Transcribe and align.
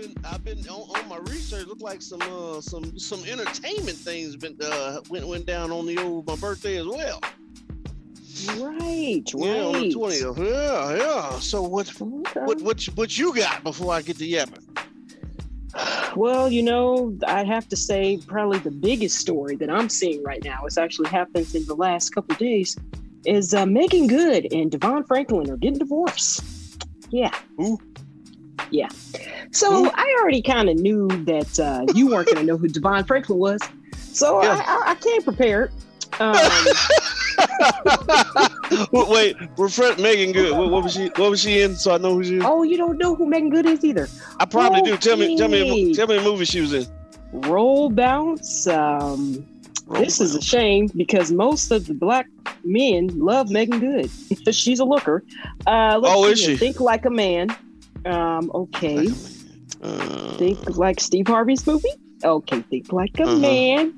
been 0.00 0.14
I've 0.24 0.44
been 0.44 0.58
on, 0.68 0.96
on 0.98 1.08
my 1.08 1.18
research. 1.32 1.66
Look 1.66 1.80
like 1.80 2.02
some 2.02 2.22
uh, 2.22 2.60
some 2.60 2.98
some 2.98 3.22
entertainment 3.24 3.96
things 3.98 4.36
been 4.36 4.56
uh, 4.62 5.00
went 5.08 5.26
went 5.26 5.46
down 5.46 5.70
on 5.70 5.86
the 5.86 5.98
old 5.98 6.26
my 6.26 6.36
birthday 6.36 6.76
as 6.78 6.86
well. 6.86 7.20
Right, 8.56 9.22
Yeah, 9.34 9.64
on 9.66 9.72
the 9.74 9.92
twentieth. 9.92 10.38
Yeah, 10.38 10.96
yeah. 10.96 11.38
So 11.40 11.62
what 11.62 11.90
Okay. 12.00 12.40
what 12.44 12.60
what 12.62 12.86
you- 12.86 12.92
what 12.94 13.18
you 13.18 13.34
got 13.34 13.62
before 13.62 13.92
I 13.92 14.02
get 14.02 14.16
to 14.18 14.26
yapping? 14.26 14.64
Well, 16.16 16.50
you 16.50 16.62
know, 16.62 17.16
I'd 17.28 17.46
have 17.46 17.68
to 17.68 17.76
say 17.76 18.18
probably 18.26 18.58
the 18.58 18.70
biggest 18.72 19.18
story 19.18 19.54
that 19.56 19.70
I'm 19.70 19.88
seeing 19.88 20.22
right 20.24 20.42
now. 20.42 20.64
It's 20.66 20.78
actually 20.78 21.10
happened 21.10 21.54
in 21.54 21.64
the 21.66 21.76
last 21.76 22.10
couple 22.10 22.32
of 22.32 22.38
days. 22.38 22.76
Is 23.26 23.52
uh, 23.54 23.66
Meagan 23.66 24.06
Good 24.08 24.52
and 24.52 24.70
DeVon 24.70 25.06
Franklin 25.06 25.50
are 25.50 25.56
getting 25.56 25.78
divorced? 25.78 26.42
Yeah. 27.10 27.30
Who? 27.58 27.78
Yeah. 28.70 28.88
So 29.52 29.84
Who? 29.84 29.90
I 29.94 30.16
already 30.20 30.42
kind 30.42 30.68
of 30.68 30.76
knew 30.76 31.08
that 31.24 31.58
uh, 31.58 31.84
you 31.94 32.08
weren't 32.08 32.26
going 32.26 32.38
to 32.38 32.44
know 32.44 32.56
who 32.56 32.68
DeVon 32.68 33.06
Franklin 33.06 33.38
was, 33.38 33.60
so 33.98 34.42
Yeah. 34.42 34.62
I, 34.66 34.88
I, 34.88 34.90
I 34.92 34.94
came 34.96 35.22
prepared. 35.22 35.72
Um, 36.18 36.34
Wait, 38.92 39.36
refresh 39.56 39.98
Meagan 39.98 40.32
Good. 40.32 40.56
What, 40.56 40.70
what 40.70 40.82
was 40.82 40.92
she? 40.92 41.06
What 41.16 41.30
was 41.30 41.40
she 41.40 41.60
in? 41.62 41.76
So 41.76 41.94
I 41.94 41.98
know 41.98 42.14
who 42.14 42.24
she 42.24 42.36
is. 42.36 42.42
oh, 42.44 42.62
you 42.62 42.76
don't 42.76 42.98
know 42.98 43.14
who 43.14 43.26
Meagan 43.26 43.50
Good 43.50 43.66
is 43.66 43.84
either. 43.84 44.08
I 44.38 44.44
probably 44.44 44.82
do. 44.82 44.96
Tell 44.96 45.16
me, 45.16 45.36
tell 45.36 45.48
me, 45.48 45.94
tell 45.94 46.06
me 46.06 46.18
a 46.18 46.22
movie 46.22 46.44
she 46.44 46.60
was 46.60 46.72
in. 46.72 46.86
Roll 47.32 47.90
bounce. 47.90 48.66
Um, 48.66 49.46
this 49.92 50.20
is 50.20 50.34
a 50.34 50.42
shame 50.42 50.88
because 50.96 51.32
most 51.32 51.70
of 51.70 51.86
the 51.86 51.94
black 51.94 52.28
men 52.64 53.08
love 53.18 53.50
Meagan 53.50 53.80
Good. 53.80 54.10
She's 54.54 54.80
a 54.80 54.84
looker. 54.84 55.24
Uh, 55.66 56.00
Oh, 56.02 56.24
is 56.26 56.40
she? 56.40 56.56
Think 56.56 56.80
like 56.80 57.04
a 57.04 57.10
man. 57.10 57.48
Um, 58.06 58.50
okay. 58.54 59.08
Uh, 59.82 60.34
Think 60.36 60.76
like 60.76 61.00
Steve 61.00 61.26
Harvey's 61.26 61.66
movie. 61.66 61.88
Okay. 62.24 62.60
Think 62.62 62.92
like 62.92 63.18
a 63.18 63.24
Uh-huh. 63.24 63.38
man. 63.38 63.94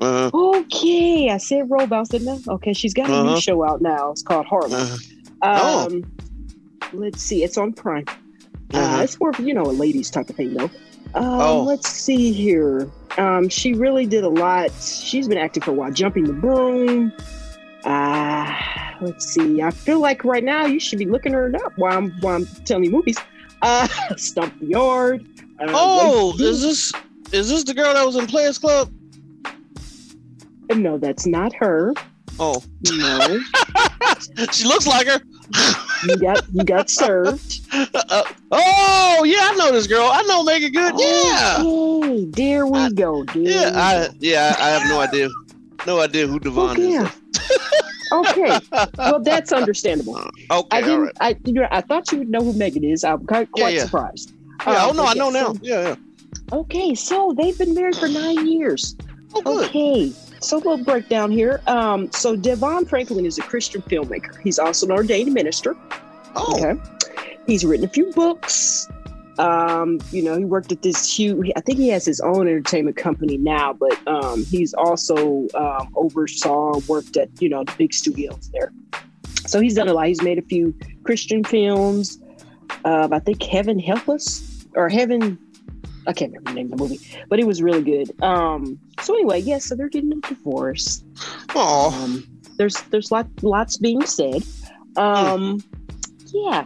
uh, 0.00 0.30
Okay. 0.32 1.30
I 1.30 1.36
said 1.36 1.68
bounce, 1.88 2.08
didn't 2.08 2.28
I? 2.48 2.52
Okay. 2.54 2.72
She's 2.72 2.94
got 2.94 3.10
a 3.10 3.12
Uh-huh. 3.14 3.34
new 3.34 3.40
show 3.40 3.64
out 3.64 3.80
now. 3.82 4.10
It's 4.12 4.22
called 4.22 4.46
Harlem. 4.46 4.72
uh, 4.72 4.96
Oh. 5.42 5.86
Um, 5.86 6.04
let's 6.92 7.22
see. 7.22 7.42
It's 7.44 7.56
on 7.58 7.72
Prime. 7.72 8.04
Uh, 8.74 8.78
uh, 8.78 9.00
it's 9.02 9.18
more 9.20 9.30
of 9.30 9.40
you 9.40 9.52
know 9.54 9.62
a 9.64 9.72
ladies 9.72 10.10
type 10.10 10.28
of 10.30 10.36
thing 10.36 10.54
though. 10.54 10.70
Um, 11.14 11.24
Oh. 11.40 11.62
Let's 11.62 11.88
see 11.88 12.32
here. 12.32 12.88
Um, 13.18 13.48
she 13.48 13.72
really 13.74 14.06
did 14.06 14.22
a 14.24 14.28
lot. 14.28 14.70
She's 14.80 15.26
been 15.28 15.38
acting 15.38 15.62
for 15.62 15.72
a 15.72 15.74
while. 15.74 15.90
Jumping 15.92 16.24
the 16.24 16.32
broom. 16.32 17.12
Uh, 17.84 18.52
let's 19.00 19.26
see. 19.26 19.62
I 19.62 19.70
feel 19.70 20.00
like 20.00 20.24
right 20.24 20.44
now 20.44 20.66
you 20.66 20.78
should 20.78 20.98
be 20.98 21.06
looking 21.06 21.32
her 21.32 21.52
up 21.64 21.72
while 21.76 21.96
I'm 21.98 22.10
while 22.20 22.36
I'm 22.36 22.46
telling 22.64 22.84
you 22.84 22.90
movies. 22.90 23.16
Uh, 23.62 23.86
Stomp 24.16 24.58
the 24.60 24.66
Yard. 24.66 25.26
Uh, 25.60 25.66
oh, 25.68 26.34
is 26.38 26.62
this 26.62 26.92
is 27.32 27.48
this 27.48 27.64
the 27.64 27.74
girl 27.74 27.92
that 27.94 28.04
was 28.06 28.16
in 28.16 28.26
Players 28.26 28.58
Club? 28.58 28.90
no, 30.74 30.98
that's 30.98 31.26
not 31.26 31.52
her. 31.54 31.92
Oh, 32.38 32.62
No, 32.90 33.40
she 34.52 34.64
looks 34.64 34.86
like 34.86 35.06
her. 35.08 35.20
you 36.08 36.16
got 36.16 36.42
you 36.52 36.64
got 36.64 36.88
served. 36.90 37.60
Uh, 37.72 38.22
oh, 38.50 39.22
yeah, 39.24 39.38
I 39.42 39.54
know 39.56 39.70
this 39.70 39.86
girl. 39.86 40.08
I 40.12 40.22
know 40.22 40.42
Meagan 40.42 40.72
Good. 40.72 40.94
Yeah, 40.98 41.58
Okay, 41.60 42.24
there 42.30 42.66
we 42.66 42.78
I- 42.80 42.90
go. 42.90 43.24
Yeah, 43.34 43.70
I 43.74 44.08
yeah, 44.18 44.56
I, 44.58 44.70
have 44.70 44.88
no 44.88 45.00
idea, 45.00 45.28
no 45.86 46.00
idea 46.00 46.26
who 46.26 46.40
DeVon 46.40 46.78
is. 46.78 47.08
Okay, 48.12 48.58
well 48.98 49.20
that's 49.20 49.52
understandable. 49.52 50.20
Okay, 50.50 50.68
I 50.76 50.80
didn't. 50.80 51.00
right. 51.02 51.12
I 51.20 51.36
you 51.44 51.52
know 51.52 51.68
I 51.70 51.80
thought 51.80 52.10
you 52.12 52.18
would 52.18 52.28
know 52.28 52.40
who 52.40 52.52
Meagan 52.54 52.82
is. 52.84 53.04
I'm 53.04 53.24
quite, 53.26 53.50
quite 53.52 53.74
yeah. 53.74 53.84
surprised. 53.84 54.32
Yeah, 54.66 54.84
Um, 54.84 54.90
oh 54.90 54.92
no, 54.92 55.04
I 55.06 55.14
know 55.14 55.30
now. 55.30 55.52
so- 55.54 55.60
Yeah, 55.62 55.82
yeah. 55.88 55.94
okay, 56.52 56.94
so 56.94 57.32
they've 57.36 57.56
been 57.56 57.74
married 57.74 57.96
for 57.96 58.08
nine 58.08 58.46
years. 58.46 58.96
Oh. 59.34 59.64
Okay, 59.64 60.12
so 60.40 60.56
a 60.56 60.58
little 60.58 60.84
breakdown 60.84 61.30
here. 61.30 61.60
Um, 61.68 62.10
so 62.10 62.36
DeVon 62.36 62.88
Franklin 62.88 63.24
is 63.26 63.38
a 63.38 63.42
Christian 63.42 63.80
filmmaker. 63.82 64.36
He's 64.42 64.58
also 64.58 64.86
an 64.86 64.92
ordained 64.92 65.32
minister. 65.32 65.76
Oh, 66.34 66.56
Okay, 66.56 66.80
he's 67.46 67.64
written 67.64 67.86
a 67.86 67.88
few 67.88 68.10
books. 68.12 68.88
Um, 69.40 70.00
you 70.12 70.22
know, 70.22 70.36
he 70.36 70.44
worked 70.44 70.70
at 70.70 70.82
this 70.82 71.10
huge. 71.10 71.50
I 71.56 71.60
think 71.60 71.78
he 71.78 71.88
has 71.88 72.04
his 72.04 72.20
own 72.20 72.46
entertainment 72.46 72.96
company 72.96 73.38
now, 73.38 73.72
but 73.72 73.96
um, 74.06 74.44
he's 74.44 74.74
also 74.74 75.46
um, 75.54 75.90
oversaw 75.96 76.78
worked 76.88 77.16
at 77.16 77.28
you 77.40 77.48
know 77.48 77.64
the 77.64 77.74
big 77.78 77.94
studios 77.94 78.50
there. 78.52 78.72
So 79.46 79.60
he's 79.60 79.74
done 79.74 79.88
a 79.88 79.94
lot. 79.94 80.06
He's 80.06 80.22
made 80.22 80.38
a 80.38 80.42
few 80.42 80.74
Christian 81.04 81.42
films. 81.42 82.18
Um, 82.84 83.12
I 83.12 83.18
think 83.18 83.42
Heaven 83.42 83.78
Help 83.78 84.08
Us 84.08 84.66
or 84.74 84.88
Heaven. 84.88 85.38
I 86.06 86.12
can't 86.12 86.32
remember 86.32 86.50
the 86.50 86.54
name 86.54 86.72
of 86.72 86.78
the 86.78 86.84
movie, 86.84 87.00
but 87.28 87.38
it 87.38 87.46
was 87.46 87.62
really 87.62 87.82
good. 87.82 88.10
Um, 88.22 88.78
so 89.00 89.14
anyway, 89.14 89.40
yes, 89.40 89.66
so 89.66 89.74
they're 89.74 89.88
getting 89.88 90.12
a 90.12 90.20
divorce. 90.28 91.02
oh, 91.54 91.92
Um, 92.04 92.26
there's 92.58 92.80
there's 92.90 93.10
lot, 93.10 93.26
lots 93.42 93.78
being 93.78 94.04
said. 94.04 94.42
Um, 94.96 95.60
yeah. 96.32 96.64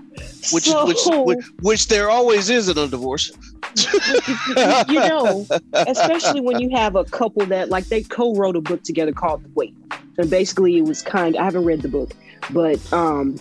which, 0.53 0.65
so, 0.65 0.87
which 0.87 0.99
which 1.07 1.45
which 1.61 1.89
there 1.89 2.11
always 2.11 2.51
is 2.51 2.69
in 2.69 2.79
a 2.79 2.87
divorce. 2.87 3.33
you 4.89 5.01
know, 5.01 5.47
especially 5.73 6.41
when 6.41 6.61
you 6.61 6.71
have 6.71 6.97
a 6.97 7.05
couple 7.05 7.45
that 7.47 7.71
like 7.71 7.87
they 7.87 8.03
co-wrote 8.03 8.57
a 8.57 8.61
book 8.61 8.83
together 8.83 9.13
called 9.13 9.43
The 9.45 9.49
Wait, 9.55 9.75
and 10.19 10.31
basically 10.31 10.77
it 10.79 10.85
was 10.85 11.03
kind. 11.03 11.37
I 11.37 11.45
haven't 11.45 11.65
read 11.65 11.83
the 11.83 11.89
book, 11.89 12.15
but 12.51 12.81
um, 12.93 13.37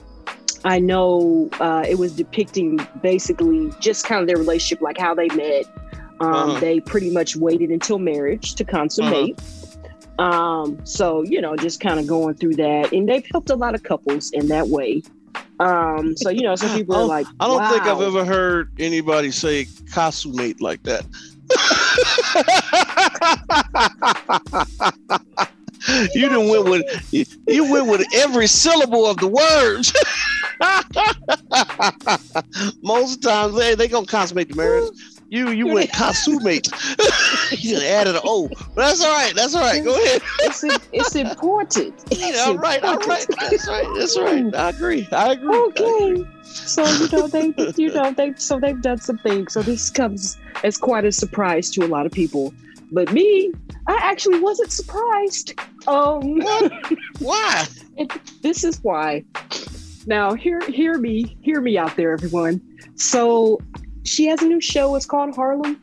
I 0.65 0.79
know 0.79 1.49
uh, 1.59 1.85
it 1.87 1.99
was 1.99 2.13
depicting 2.13 2.79
basically 3.01 3.71
just 3.79 4.05
kind 4.05 4.21
of 4.21 4.27
their 4.27 4.37
relationship, 4.37 4.81
like 4.81 4.97
how 4.97 5.13
they 5.13 5.27
met. 5.27 5.65
Um, 6.19 6.33
Uh-huh. 6.33 6.59
They 6.59 6.79
pretty 6.79 7.09
much 7.09 7.35
waited 7.35 7.69
until 7.69 7.99
marriage 7.99 8.55
to 8.55 8.63
consummate. 8.63 9.39
Um, 10.19 10.79
so 10.85 11.23
you 11.23 11.41
know, 11.41 11.55
just 11.55 11.79
kind 11.79 11.99
of 11.99 12.07
going 12.07 12.35
through 12.35 12.55
that, 12.55 12.93
and 12.93 13.09
they've 13.09 13.25
helped 13.31 13.49
a 13.49 13.55
lot 13.55 13.75
of 13.75 13.83
couples 13.83 14.31
in 14.31 14.47
that 14.47 14.67
way. 14.69 15.01
Um, 15.59 16.17
so 16.17 16.29
you 16.29 16.41
know, 16.41 16.55
some 16.55 16.69
people 16.77 16.95
are 16.95 17.05
like, 17.05 17.27
I 17.39 17.47
don't 17.47 17.67
think 17.69 17.83
I've 17.83 18.01
ever 18.01 18.25
heard 18.25 18.71
anybody 18.79 19.31
say 19.31 19.67
consummate 19.91 20.61
like 20.61 20.83
that. 20.83 21.05
you 26.13 26.29
didn't 26.29 26.49
went 26.49 26.65
with 26.65 27.13
you, 27.13 27.25
you 27.47 27.71
went 27.71 27.87
with 27.87 28.05
every 28.15 28.47
syllable 28.47 29.05
of 29.05 29.17
the 29.17 29.27
words. 29.27 29.93
Most 32.81 33.21
times 33.21 33.55
they 33.55 33.75
they 33.75 33.87
gonna 33.87 34.05
consummate 34.05 34.49
the 34.49 34.55
marriage. 34.55 34.89
You 35.33 35.49
you 35.49 35.65
went 35.65 35.91
consummate. 35.93 36.67
you 37.51 37.71
just 37.71 37.83
added 37.83 38.15
an 38.15 38.21
O. 38.23 38.47
But 38.49 38.75
that's 38.75 39.03
all 39.03 39.11
right. 39.11 39.33
That's 39.33 39.55
all 39.55 39.61
right. 39.61 39.83
Go 39.83 39.95
ahead. 39.95 40.21
it's, 40.41 40.63
it's 40.91 41.15
important. 41.15 41.95
It's 42.11 42.37
Yeah, 42.37 42.43
all 42.45 42.57
right. 42.57 42.83
All 42.83 42.97
right. 42.97 43.25
That's 43.39 43.67
right. 43.67 43.87
That's 43.97 44.19
right. 44.19 44.53
I 44.53 44.69
agree. 44.69 45.07
I 45.11 45.31
agree. 45.31 45.55
I 45.57 45.67
agree. 45.69 46.21
Okay. 46.21 46.29
So 46.43 46.85
you 46.85 47.09
know 47.11 47.27
they 47.27 47.51
you 47.77 47.91
know 47.91 48.11
they 48.11 48.35
so 48.35 48.59
they've 48.59 48.79
done 48.79 48.99
some 48.99 49.17
things. 49.17 49.53
So 49.53 49.63
this 49.63 49.89
comes 49.89 50.37
as 50.63 50.77
quite 50.77 51.03
a 51.03 51.11
surprise 51.11 51.71
to 51.71 51.83
a 51.83 51.87
lot 51.87 52.05
of 52.05 52.11
people. 52.11 52.53
But 52.91 53.11
me, 53.11 53.51
I 53.87 53.97
actually 54.03 54.39
wasn't 54.39 54.71
surprised. 54.71 55.55
Um 55.87 56.41
Why? 57.17 57.65
this 58.43 58.63
is 58.63 58.83
why. 58.83 59.25
Now 60.05 60.35
hear 60.35 60.61
hear 60.69 60.99
me, 60.99 61.35
hear 61.41 61.59
me 61.59 61.75
out 61.79 61.95
there, 61.95 62.11
everyone. 62.13 62.61
So 62.95 63.59
she 64.03 64.25
has 64.27 64.41
a 64.41 64.45
new 64.45 64.61
show, 64.61 64.95
it's 64.95 65.05
called 65.05 65.35
Harlem. 65.35 65.79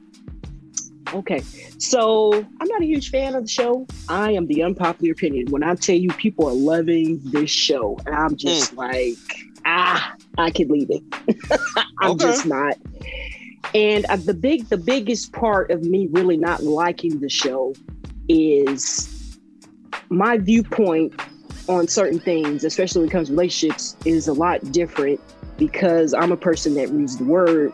Okay. 1.12 1.42
So 1.78 2.32
I'm 2.34 2.69
not 2.69 2.82
a 2.82 2.84
huge 2.84 3.10
fan 3.10 3.34
of 3.34 3.44
the 3.44 3.50
show. 3.50 3.86
I 4.08 4.32
am 4.32 4.47
the 4.47 4.62
unpopular 4.62 5.12
opinion. 5.12 5.47
When 5.50 5.62
I 5.62 5.75
tell 5.75 5.97
you 5.97 6.10
people 6.10 6.47
are 6.48 6.54
loving 6.54 7.20
this 7.25 7.50
show, 7.50 7.98
and 8.06 8.14
I'm 8.14 8.36
just 8.36 8.75
like, 8.75 9.16
ah, 9.64 10.14
I 10.38 10.50
could 10.50 10.70
leave 10.70 10.91
it. 10.91 11.03
I'm 12.00 12.12
Okay. 12.12 12.24
just 12.27 12.47
not. 12.47 12.77
And 13.74 14.04
uh, 14.06 14.16
the 14.16 14.34
big, 14.34 14.68
the 14.68 14.77
biggest 14.77 15.33
part 15.33 15.71
of 15.71 15.83
me 15.83 16.09
really 16.12 16.36
not 16.36 16.62
liking 16.62 17.21
the 17.21 17.28
show 17.28 17.74
is 18.28 19.39
my 20.10 20.39
viewpoint 20.39 21.15
on 21.68 21.89
certain 21.89 22.18
things, 22.18 22.65
especially 22.65 23.00
when 23.00 23.09
it 23.09 23.12
comes 23.12 23.28
to 23.28 23.33
relationships, 23.34 23.97
is 24.04 24.28
a 24.28 24.33
lot 24.33 24.72
different 24.72 25.21
because 25.56 26.15
I'm 26.15 26.33
a 26.33 26.36
person 26.36 26.74
that 26.74 26.89
reads 26.91 27.16
the 27.16 27.24
word 27.24 27.72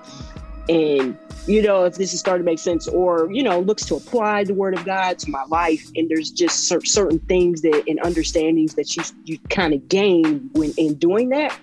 and 0.68 1.16
you 1.46 1.62
know 1.62 1.84
if 1.84 1.94
this 1.94 2.12
is 2.12 2.20
starting 2.20 2.44
to 2.44 2.50
make 2.50 2.58
sense 2.58 2.88
or 2.88 3.30
you 3.32 3.42
know 3.42 3.60
looks 3.60 3.84
to 3.84 3.94
apply 3.94 4.42
the 4.42 4.54
word 4.54 4.74
of 4.76 4.84
god 4.84 5.18
to 5.18 5.30
my 5.30 5.44
life 5.44 5.88
and 5.94 6.08
there's 6.08 6.30
just 6.30 6.66
cer- 6.66 6.84
certain 6.84 7.18
things 7.20 7.62
that 7.62 7.84
and 7.86 8.00
understandings 8.00 8.74
that 8.74 8.96
you 8.96 9.02
you 9.24 9.38
kind 9.50 9.72
of 9.74 9.86
gain 9.88 10.48
when 10.52 10.72
in 10.76 10.94
doing 10.94 11.28
that. 11.30 11.56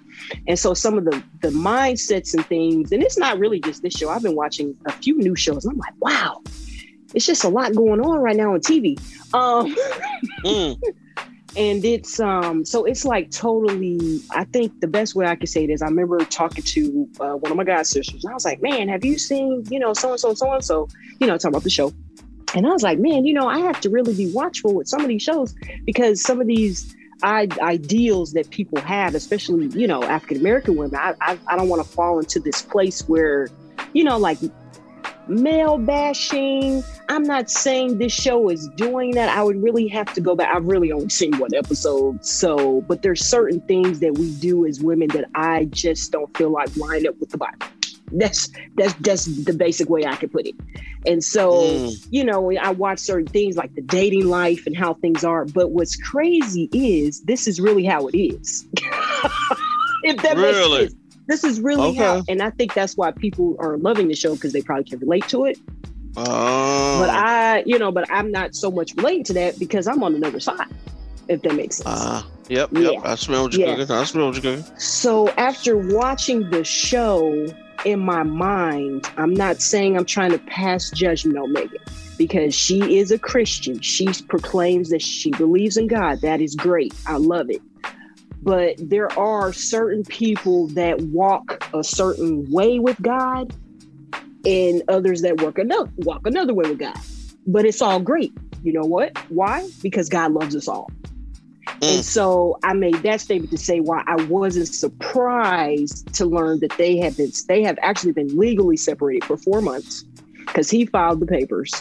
And 0.47 0.57
so 0.57 0.73
some 0.73 0.97
of 0.97 1.05
the 1.05 1.21
the 1.41 1.49
mindsets 1.49 2.33
and 2.33 2.45
things 2.45 2.91
and 2.91 3.03
it's 3.03 3.17
not 3.17 3.39
really 3.39 3.59
just 3.59 3.81
this 3.81 3.93
show. 3.93 4.09
I've 4.09 4.23
been 4.23 4.35
watching 4.35 4.75
a 4.85 4.91
few 4.91 5.17
new 5.17 5.35
shows 5.35 5.65
and 5.65 5.73
i'm 5.73 5.79
like 5.79 5.93
wow 5.99 6.41
it's 7.13 7.25
just 7.25 7.43
a 7.43 7.49
lot 7.49 7.75
going 7.75 7.99
on 8.01 8.19
right 8.19 8.35
now 8.35 8.53
on 8.53 8.59
tv 8.59 8.99
um 9.33 9.75
Mm. 10.43 10.77
And 11.55 11.85
it's 11.85 12.19
um 12.19 12.65
so 12.65 12.83
it's 12.83 13.05
like 13.05 13.29
totally 13.29 14.19
i 14.31 14.43
think 14.45 14.71
the 14.81 14.87
best 14.87 15.15
way 15.15 15.25
i 15.25 15.35
could 15.35 15.49
say 15.49 15.63
it 15.63 15.69
is 15.69 15.81
i 15.81 15.85
remember 15.85 16.17
talking 16.25 16.63
to 16.63 17.07
uh, 17.19 17.33
one 17.33 17.51
of 17.51 17.57
my 17.57 17.63
god 17.63 17.85
sisters 17.85 18.23
and 18.23 18.31
i 18.31 18.33
was 18.33 18.45
like 18.45 18.61
man 18.61 18.87
have 18.87 19.05
you 19.05 19.17
seen 19.17 19.63
you 19.69 19.79
know 19.79 19.93
so 19.93 20.11
and 20.11 20.19
so 20.19 20.33
so 20.33 20.51
and 20.51 20.63
so 20.63 20.87
you 21.19 21.27
know 21.27 21.37
talking 21.37 21.49
about 21.49 21.63
the 21.63 21.69
show. 21.69 21.93
And 22.55 22.65
i 22.65 22.69
was 22.69 22.83
like 22.83 22.99
man 22.99 23.25
you 23.25 23.33
know 23.33 23.47
i 23.47 23.59
have 23.59 23.79
to 23.81 23.89
really 23.89 24.13
be 24.15 24.31
watchful 24.31 24.73
with 24.73 24.87
some 24.87 25.01
of 25.01 25.07
these 25.07 25.21
shows 25.21 25.53
because 25.85 26.21
some 26.21 26.41
of 26.41 26.47
these 26.47 26.95
I- 27.21 27.47
ideals 27.61 28.33
that 28.33 28.49
people 28.49 28.79
have 28.81 29.15
especially 29.15 29.67
you 29.67 29.87
know 29.87 30.03
african 30.03 30.37
american 30.37 30.75
women 30.75 30.95
i 30.95 31.13
i, 31.21 31.37
I 31.47 31.55
don't 31.55 31.69
want 31.69 31.83
to 31.83 31.89
fall 31.89 32.19
into 32.19 32.39
this 32.39 32.61
place 32.61 33.07
where 33.07 33.49
you 33.93 34.03
know 34.03 34.17
like 34.17 34.39
male 35.27 35.77
bashing. 35.77 36.83
I'm 37.09 37.23
not 37.23 37.49
saying 37.49 37.97
this 37.97 38.13
show 38.13 38.49
is 38.49 38.67
doing 38.75 39.11
that. 39.11 39.29
I 39.35 39.43
would 39.43 39.61
really 39.61 39.87
have 39.89 40.13
to 40.13 40.21
go 40.21 40.35
back. 40.35 40.53
I've 40.55 40.65
really 40.65 40.91
only 40.91 41.09
seen 41.09 41.37
one 41.37 41.53
episode. 41.53 42.25
So, 42.25 42.81
but 42.81 43.01
there's 43.01 43.23
certain 43.25 43.59
things 43.61 43.99
that 43.99 44.17
we 44.17 44.33
do 44.35 44.65
as 44.65 44.81
women 44.81 45.07
that 45.09 45.25
I 45.35 45.65
just 45.65 46.11
don't 46.11 46.35
feel 46.37 46.49
like 46.49 46.75
line 46.77 47.05
up 47.07 47.19
with 47.19 47.29
the 47.29 47.37
Bible. 47.37 47.67
That's 48.15 48.49
that's 48.75 48.93
that's 48.99 49.25
the 49.25 49.53
basic 49.53 49.89
way 49.89 50.05
I 50.05 50.15
could 50.15 50.31
put 50.31 50.45
it. 50.45 50.53
And 51.07 51.23
so, 51.23 51.51
Mm. 51.53 52.07
you 52.11 52.23
know, 52.23 52.51
I 52.57 52.69
watch 52.71 52.99
certain 52.99 53.25
things 53.27 53.57
like 53.57 53.73
the 53.73 53.81
dating 53.81 54.27
life 54.27 54.67
and 54.67 54.77
how 54.77 54.93
things 54.95 55.23
are. 55.23 55.45
But 55.45 55.71
what's 55.71 55.95
crazy 55.95 56.69
is 56.73 57.21
this 57.21 57.47
is 57.47 57.59
really 57.59 57.85
how 57.85 58.07
it 58.07 58.15
is. 58.17 58.65
if 60.03 60.21
that 60.21 60.37
Really? 60.37 60.81
makes 60.81 60.91
sense. 60.93 61.02
This 61.27 61.43
is 61.43 61.61
really 61.61 61.89
Okay. 61.89 61.97
how, 62.03 62.23
and 62.27 62.41
I 62.41 62.49
think 62.51 62.73
that's 62.73 62.97
why 62.97 63.11
people 63.11 63.55
are 63.59 63.77
loving 63.77 64.07
the 64.09 64.15
show 64.15 64.33
because 64.35 64.51
they 64.53 64.61
probably 64.61 64.83
can 64.83 64.99
relate 64.99 65.27
to 65.29 65.45
it. 65.45 65.57
Oh. 66.17 66.99
But 66.99 67.09
I, 67.09 67.63
you 67.65 67.79
know, 67.79 67.91
but 67.91 68.09
I'm 68.11 68.31
not 68.31 68.55
so 68.55 68.69
much 68.69 68.93
relating 68.95 69.23
to 69.25 69.33
that 69.33 69.57
because 69.59 69.87
I'm 69.87 70.03
on 70.03 70.15
another 70.15 70.39
side, 70.39 70.67
if 71.27 71.41
that 71.41 71.55
makes 71.55 71.77
sense. 71.77 71.89
Ah, 71.89 72.27
yep, 72.49 72.69
yep. 72.73 72.93
Yeah. 72.93 72.99
I 73.03 73.15
smell 73.15 73.43
what 73.43 73.53
you're 73.53 73.67
Yeah. 73.67 73.75
cooking. 73.77 73.95
I 73.95 74.03
smell 74.03 74.25
what 74.27 74.43
you're 74.43 74.57
cooking. 74.57 74.77
So 74.77 75.29
after 75.29 75.77
watching 75.77 76.49
the 76.51 76.63
show 76.63 77.47
in 77.85 77.99
my 77.99 78.23
mind, 78.23 79.09
I'm 79.17 79.33
not 79.33 79.61
saying 79.61 79.97
I'm 79.97 80.05
trying 80.05 80.31
to 80.31 80.37
pass 80.39 80.91
judgment 80.91 81.37
on 81.37 81.51
Meagan 81.51 81.79
because 82.17 82.53
she 82.53 82.97
is 82.99 83.11
a 83.11 83.17
Christian. 83.17 83.79
She 83.79 84.07
proclaims 84.27 84.89
that 84.91 85.01
she 85.01 85.31
believes 85.31 85.77
in 85.77 85.87
God. 85.87 86.21
That 86.21 86.41
is 86.41 86.53
great. 86.55 86.93
I 87.07 87.17
love 87.17 87.49
it. 87.49 87.61
But 88.43 88.75
there 88.77 89.11
are 89.17 89.53
certain 89.53 90.03
people 90.03 90.67
that 90.69 91.01
walk 91.01 91.65
a 91.73 91.83
certain 91.83 92.49
way 92.51 92.79
with 92.79 93.01
God 93.01 93.53
and 94.45 94.83
others 94.89 95.21
that 95.21 95.41
work 95.41 95.57
another 95.57 95.89
walk 95.97 96.27
another 96.27 96.53
way 96.53 96.69
with 96.69 96.79
God. 96.79 96.97
But 97.47 97.65
it's 97.65 97.81
all 97.81 97.99
great. 97.99 98.33
You 98.61 98.73
know 98.73 98.85
what? 98.85 99.17
Why? 99.29 99.69
Because 99.81 100.09
God 100.09 100.33
loves 100.33 100.55
us 100.55 100.67
all. 100.67 100.91
Mm. 101.65 101.95
And 101.95 102.05
so 102.05 102.57
I 102.63 102.73
made 102.73 102.95
that 103.03 103.21
statement 103.21 103.51
to 103.51 103.57
say 103.57 103.79
why 103.79 104.03
I 104.07 104.15
wasn't 104.25 104.67
surprised 104.67 106.13
to 106.15 106.25
learn 106.25 106.59
that 106.59 106.77
they 106.77 106.97
have 106.97 107.15
been 107.17 107.31
they 107.47 107.63
have 107.63 107.77
actually 107.81 108.11
been 108.11 108.37
legally 108.37 108.77
separated 108.77 109.23
for 109.23 109.37
four 109.37 109.61
months 109.61 110.03
because 110.45 110.69
he 110.69 110.85
filed 110.85 111.19
the 111.19 111.25
papers, 111.25 111.71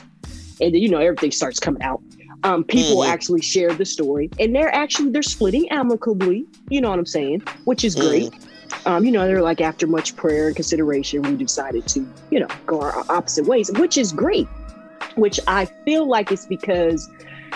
and 0.60 0.74
then, 0.74 0.80
you 0.80 0.88
know 0.88 0.98
everything 0.98 1.32
starts 1.32 1.58
coming 1.58 1.82
out. 1.82 2.00
Um, 2.44 2.64
people 2.64 2.98
Mhm. 2.98 3.08
actually 3.08 3.40
shared 3.40 3.78
the 3.78 3.84
story, 3.84 4.30
and 4.38 4.54
they're 4.54 4.74
actually 4.74 5.10
they're 5.10 5.22
splitting 5.22 5.70
amicably. 5.70 6.46
You 6.70 6.80
know 6.80 6.90
what 6.90 6.98
I'm 6.98 7.06
saying? 7.06 7.42
Which 7.64 7.84
is 7.84 7.94
great. 7.94 8.30
Um, 8.86 9.04
you 9.04 9.12
know, 9.12 9.26
they're 9.26 9.42
like 9.42 9.60
after 9.60 9.86
much 9.86 10.16
prayer 10.16 10.48
and 10.48 10.56
consideration, 10.56 11.22
we 11.22 11.36
decided 11.36 11.86
to 11.88 12.06
you 12.30 12.40
know 12.40 12.48
go 12.66 12.80
our 12.80 13.04
opposite 13.08 13.46
ways, 13.46 13.70
which 13.72 13.96
is 13.96 14.12
great. 14.12 14.48
Which 15.16 15.38
I 15.46 15.66
feel 15.84 16.08
like 16.08 16.32
it's 16.32 16.46
because 16.46 17.08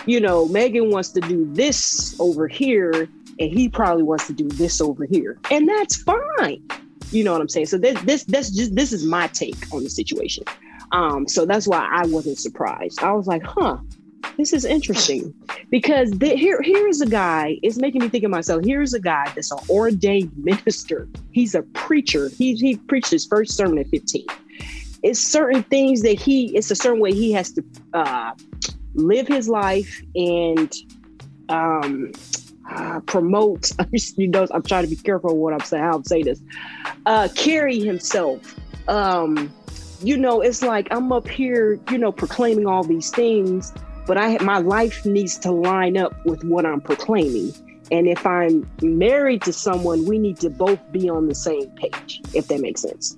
you 0.04 0.20
know, 0.20 0.46
Meagan 0.46 0.90
wants 0.90 1.08
to 1.10 1.20
do 1.20 1.48
this 1.52 2.14
over 2.20 2.46
here, 2.46 2.92
and 2.92 3.50
he 3.50 3.68
probably 3.68 4.02
wants 4.04 4.26
to 4.28 4.32
do 4.32 4.46
this 4.48 4.80
over 4.80 5.04
here, 5.04 5.38
and 5.50 5.68
that's 5.68 5.96
fine. 6.02 6.62
You 7.10 7.24
know 7.24 7.32
what 7.32 7.40
I'm 7.40 7.48
saying? 7.48 7.66
So 7.66 7.78
this, 7.78 8.00
this, 8.02 8.24
that's 8.24 8.50
just 8.50 8.74
this 8.74 8.92
is 8.92 9.04
my 9.04 9.26
take 9.28 9.56
on 9.72 9.82
the 9.84 9.90
situation. 9.90 10.44
Um, 10.92 11.26
so 11.26 11.46
that's 11.46 11.66
why 11.66 11.88
I 11.90 12.06
wasn't 12.06 12.38
surprised. 12.38 13.02
I 13.02 13.12
was 13.12 13.26
like, 13.26 13.42
huh, 13.42 13.78
this 14.36 14.52
is 14.52 14.64
interesting 14.64 15.34
because 15.70 16.10
the, 16.10 16.36
here, 16.36 16.60
here's 16.62 17.00
a 17.00 17.06
guy. 17.06 17.58
It's 17.62 17.78
making 17.78 18.02
me 18.02 18.08
think 18.08 18.24
of 18.24 18.30
myself. 18.30 18.64
Here's 18.64 18.94
a 18.94 19.00
guy 19.00 19.30
that's 19.34 19.50
an 19.50 19.58
ordained 19.68 20.32
minister. 20.36 21.08
He's 21.32 21.54
a 21.54 21.62
preacher. 21.62 22.28
He 22.28 22.54
he 22.54 22.76
preached 22.76 23.10
his 23.10 23.26
first 23.26 23.56
sermon 23.56 23.78
at 23.78 23.88
15. 23.88 24.26
It's 25.02 25.20
certain 25.20 25.62
things 25.64 26.02
that 26.02 26.20
he. 26.20 26.56
It's 26.56 26.70
a 26.70 26.76
certain 26.76 27.00
way 27.00 27.12
he 27.12 27.32
has 27.32 27.52
to. 27.52 27.64
Uh, 27.92 28.32
live 28.96 29.28
his 29.28 29.48
life 29.48 30.02
and 30.14 30.72
um, 31.48 32.12
uh, 32.70 33.00
promote. 33.00 33.70
you 34.16 34.28
know, 34.28 34.46
I'm 34.50 34.62
trying 34.62 34.84
to 34.84 34.90
be 34.90 34.96
careful 34.96 35.36
what 35.36 35.52
I'm 35.52 35.60
saying. 35.60 35.84
How 35.84 35.94
I'm 35.94 36.04
saying 36.04 36.24
this. 36.24 36.40
Uh, 37.04 37.28
carry 37.34 37.78
himself. 37.78 38.58
Um, 38.88 39.52
you 40.02 40.16
know, 40.16 40.40
it's 40.40 40.62
like 40.62 40.88
I'm 40.90 41.12
up 41.12 41.28
here, 41.28 41.80
you 41.90 41.98
know, 41.98 42.12
proclaiming 42.12 42.66
all 42.66 42.84
these 42.84 43.10
things, 43.10 43.72
but 44.06 44.16
I 44.18 44.38
my 44.38 44.58
life 44.58 45.04
needs 45.04 45.38
to 45.38 45.50
line 45.50 45.96
up 45.96 46.14
with 46.24 46.42
what 46.44 46.64
I'm 46.66 46.80
proclaiming. 46.80 47.52
And 47.92 48.08
if 48.08 48.26
I'm 48.26 48.68
married 48.82 49.42
to 49.42 49.52
someone, 49.52 50.06
we 50.06 50.18
need 50.18 50.38
to 50.40 50.50
both 50.50 50.80
be 50.90 51.08
on 51.08 51.28
the 51.28 51.34
same 51.36 51.70
page, 51.70 52.20
if 52.34 52.48
that 52.48 52.60
makes 52.60 52.82
sense 52.82 53.14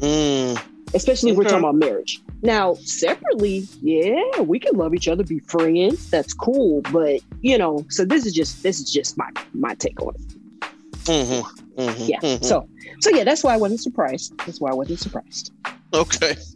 Mm. 0.00 0.56
especially 0.94 1.32
if 1.32 1.36
we're 1.36 1.42
talking 1.44 1.58
about 1.58 1.74
marriage. 1.74 2.20
Now, 2.42 2.74
separately, 2.74 3.66
yeah, 3.82 4.40
we 4.40 4.60
can 4.60 4.76
love 4.76 4.94
each 4.94 5.08
other, 5.08 5.24
be 5.24 5.40
friends. 5.40 6.08
That's 6.10 6.32
cool, 6.32 6.82
but 6.92 7.20
you 7.40 7.58
know, 7.58 7.84
so 7.90 8.04
this 8.04 8.24
is 8.24 8.32
just 8.32 8.62
this 8.62 8.78
is 8.78 8.92
just 8.92 9.18
my 9.18 9.28
my 9.54 9.74
take 9.74 10.00
on 10.00 10.14
it. 10.14 10.20
Mm-hmm. 11.04 11.80
Mm-hmm. 11.80 12.04
Yeah. 12.06 12.20
Mhm. 12.20 12.44
So 12.44 12.68
so 13.00 13.10
yeah, 13.10 13.24
that's 13.24 13.42
why 13.42 13.54
I 13.54 13.56
wasn't 13.56 13.80
surprised. 13.80 14.32
That's 14.46 14.60
why 14.60 14.70
I 14.70 14.74
wasn't 14.74 15.00
surprised. 15.00 15.52
Okay. 15.92 16.36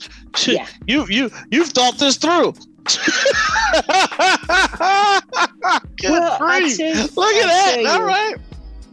Yeah. 0.46 0.66
You 0.86 1.06
you 1.10 1.30
you've 1.50 1.68
thought 1.68 1.98
this 1.98 2.16
through. 2.16 2.54
Good 5.96 6.10
Well, 6.10 6.38
tell 6.38 6.60
you- 6.60 7.08
Look 7.16 7.34
at 7.34 7.44
I 7.44 7.48
that. 7.48 7.80
tell 7.82 7.86
All 7.92 8.00
you. 8.00 8.06
right. 8.06 8.34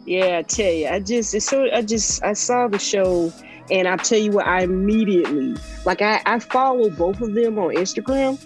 Yeah, 0.06 0.38
I 0.39 0.41
tell 0.44 0.71
you, 0.71 0.88
I 0.88 1.00
just 1.00 1.33
it's 1.36 1.45
so 1.45 1.68
I 1.71 1.81
just 1.81 2.24
I 2.24 2.33
saw 2.33 2.68
the 2.68 2.80
show 2.80 3.31
and 3.69 3.88
I 3.88 3.95
tell 3.97 4.18
you 4.18 4.31
what, 4.31 4.47
I 4.47 4.62
immediately 4.63 5.56
like 5.86 6.01
I 6.01 6.21
I 6.25 6.39
follow 6.39 6.89
both 6.89 7.21
of 7.21 7.33
them 7.36 7.59
on 7.59 7.75
Instagram, 7.75 8.44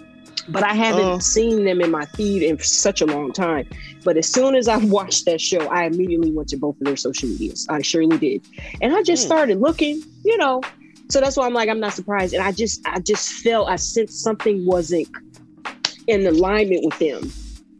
but 0.50 0.62
I 0.62 0.74
haven't 0.74 1.04
Oh. 1.04 1.18
seen 1.20 1.64
them 1.64 1.80
in 1.80 1.90
my 1.90 2.04
feed 2.06 2.42
in 2.42 2.58
such 2.58 3.00
a 3.00 3.06
long 3.06 3.32
time. 3.32 3.66
But 4.04 4.16
as 4.18 4.28
soon 4.28 4.54
as 4.54 4.68
I 4.68 4.76
watched 4.98 5.24
that 5.24 5.40
show, 5.40 5.60
I 5.68 5.84
immediately 5.84 6.30
went 6.32 6.48
to 6.50 6.56
both 6.58 6.78
of 6.80 6.84
their 6.86 6.96
social 6.96 7.28
medias. 7.30 7.66
I 7.70 7.80
surely 7.80 8.18
did, 8.18 8.42
and 8.82 8.94
I 8.94 9.02
just 9.02 9.22
Hmm. 9.24 9.28
started 9.28 9.60
looking, 9.60 10.02
you 10.24 10.36
know. 10.36 10.60
So 11.10 11.20
that's 11.20 11.36
why 11.36 11.46
I'm 11.46 11.54
like 11.54 11.68
I'm 11.70 11.80
not 11.80 11.94
surprised, 11.94 12.34
and 12.34 12.42
I 12.42 12.52
just 12.52 12.82
I 12.86 12.98
just 13.00 13.30
felt 13.42 13.68
I 13.70 13.76
sensed 13.76 14.22
something 14.22 14.66
wasn't 14.66 15.08
in 16.06 16.26
alignment 16.26 16.84
with 16.84 16.98
them. 16.98 17.32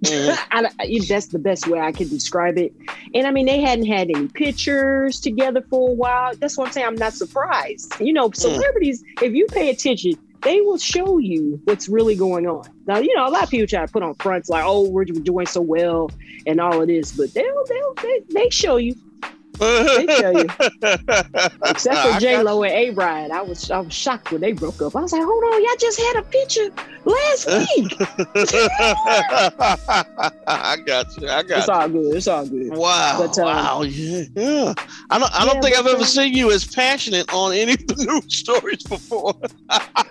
Mhm. 0.02 0.38
I, 0.50 0.98
that's 1.08 1.28
the 1.28 1.38
best 1.38 1.66
way 1.66 1.80
I 1.80 1.92
can 1.92 2.08
describe 2.08 2.58
it. 2.58 2.74
And 3.14 3.26
I 3.26 3.30
mean, 3.30 3.46
they 3.46 3.60
hadn't 3.60 3.86
had 3.86 4.10
any 4.10 4.28
pictures 4.28 5.20
together 5.20 5.64
for 5.70 5.90
a 5.90 5.92
while. 5.92 6.34
That's 6.36 6.56
what 6.58 6.68
I'm 6.68 6.72
saying. 6.72 6.86
I'm 6.86 6.94
not 6.96 7.14
surprised. 7.14 7.98
You 8.00 8.12
know, 8.12 8.30
celebrities, 8.32 9.02
if 9.22 9.32
you 9.32 9.46
pay 9.46 9.70
attention, 9.70 10.18
they 10.42 10.60
will 10.60 10.76
show 10.78 11.18
you 11.18 11.58
what's 11.64 11.88
really 11.88 12.14
going 12.14 12.46
on. 12.46 12.64
Now, 12.86 12.98
you 12.98 13.14
know, 13.16 13.26
a 13.26 13.30
lot 13.30 13.44
of 13.44 13.50
people 13.50 13.66
try 13.66 13.84
to 13.86 13.90
put 13.90 14.02
on 14.02 14.14
fronts 14.16 14.50
like, 14.50 14.62
"Oh, 14.66 14.88
we're 14.90 15.06
doing 15.06 15.46
so 15.46 15.62
well" 15.62 16.10
and 16.46 16.60
all 16.60 16.82
of 16.82 16.88
this, 16.88 17.12
but 17.12 17.32
they'll 17.32 17.64
they'll 17.66 17.94
they, 18.02 18.20
they 18.30 18.50
show 18.50 18.76
you. 18.76 18.94
They 19.58 20.06
tell 20.06 20.32
you. 20.32 20.44
Except 21.66 21.99
for 22.14 22.20
J 22.20 22.42
Lo 22.42 22.62
and 22.64 22.73
A-Rod, 22.73 23.30
I 23.30 23.40
was 23.42 23.70
I 23.70 23.78
was 23.80 23.92
shocked 23.94 24.32
when 24.32 24.40
they 24.40 24.52
broke 24.52 24.82
up. 24.82 24.96
I 24.96 25.00
was 25.02 25.12
like, 25.12 25.23
"Hold 25.25 25.44
on, 25.44 25.62
y'all 25.62 25.76
just 25.78 26.00
had 26.00 26.16
a 26.16 26.23
picture 26.23 26.70
last 27.04 27.46
week." 27.76 27.96
I 30.46 30.76
got 30.84 31.16
you. 31.20 31.28
I 31.28 31.42
got 31.42 31.49
you. 31.49 31.56
it's 31.56 31.66
you. 31.68 31.73
all 31.73 31.88
good. 31.88 32.16
It's 32.16 32.28
all 32.28 32.46
good. 32.46 32.76
Wow! 32.76 33.16
But, 33.18 33.38
um, 33.38 33.44
wow! 33.46 33.82
Yeah, 33.82 34.25
yeah. 34.34 34.75
I 35.11 35.18
don't. 35.18 35.34
I 35.40 35.44
don't 35.44 35.56
Yeah, 35.56 35.61
think 35.62 35.78
I've 35.78 35.87
ever 35.87 35.99
then- 35.99 36.06
seen 36.06 36.34
you 36.34 36.50
as 36.50 36.64
passionate 36.64 37.32
on 37.32 37.52
any 37.52 37.73
of 37.75 37.87
the 37.87 37.94
news 38.08 38.37
stories 38.37 38.82
before. 38.82 39.34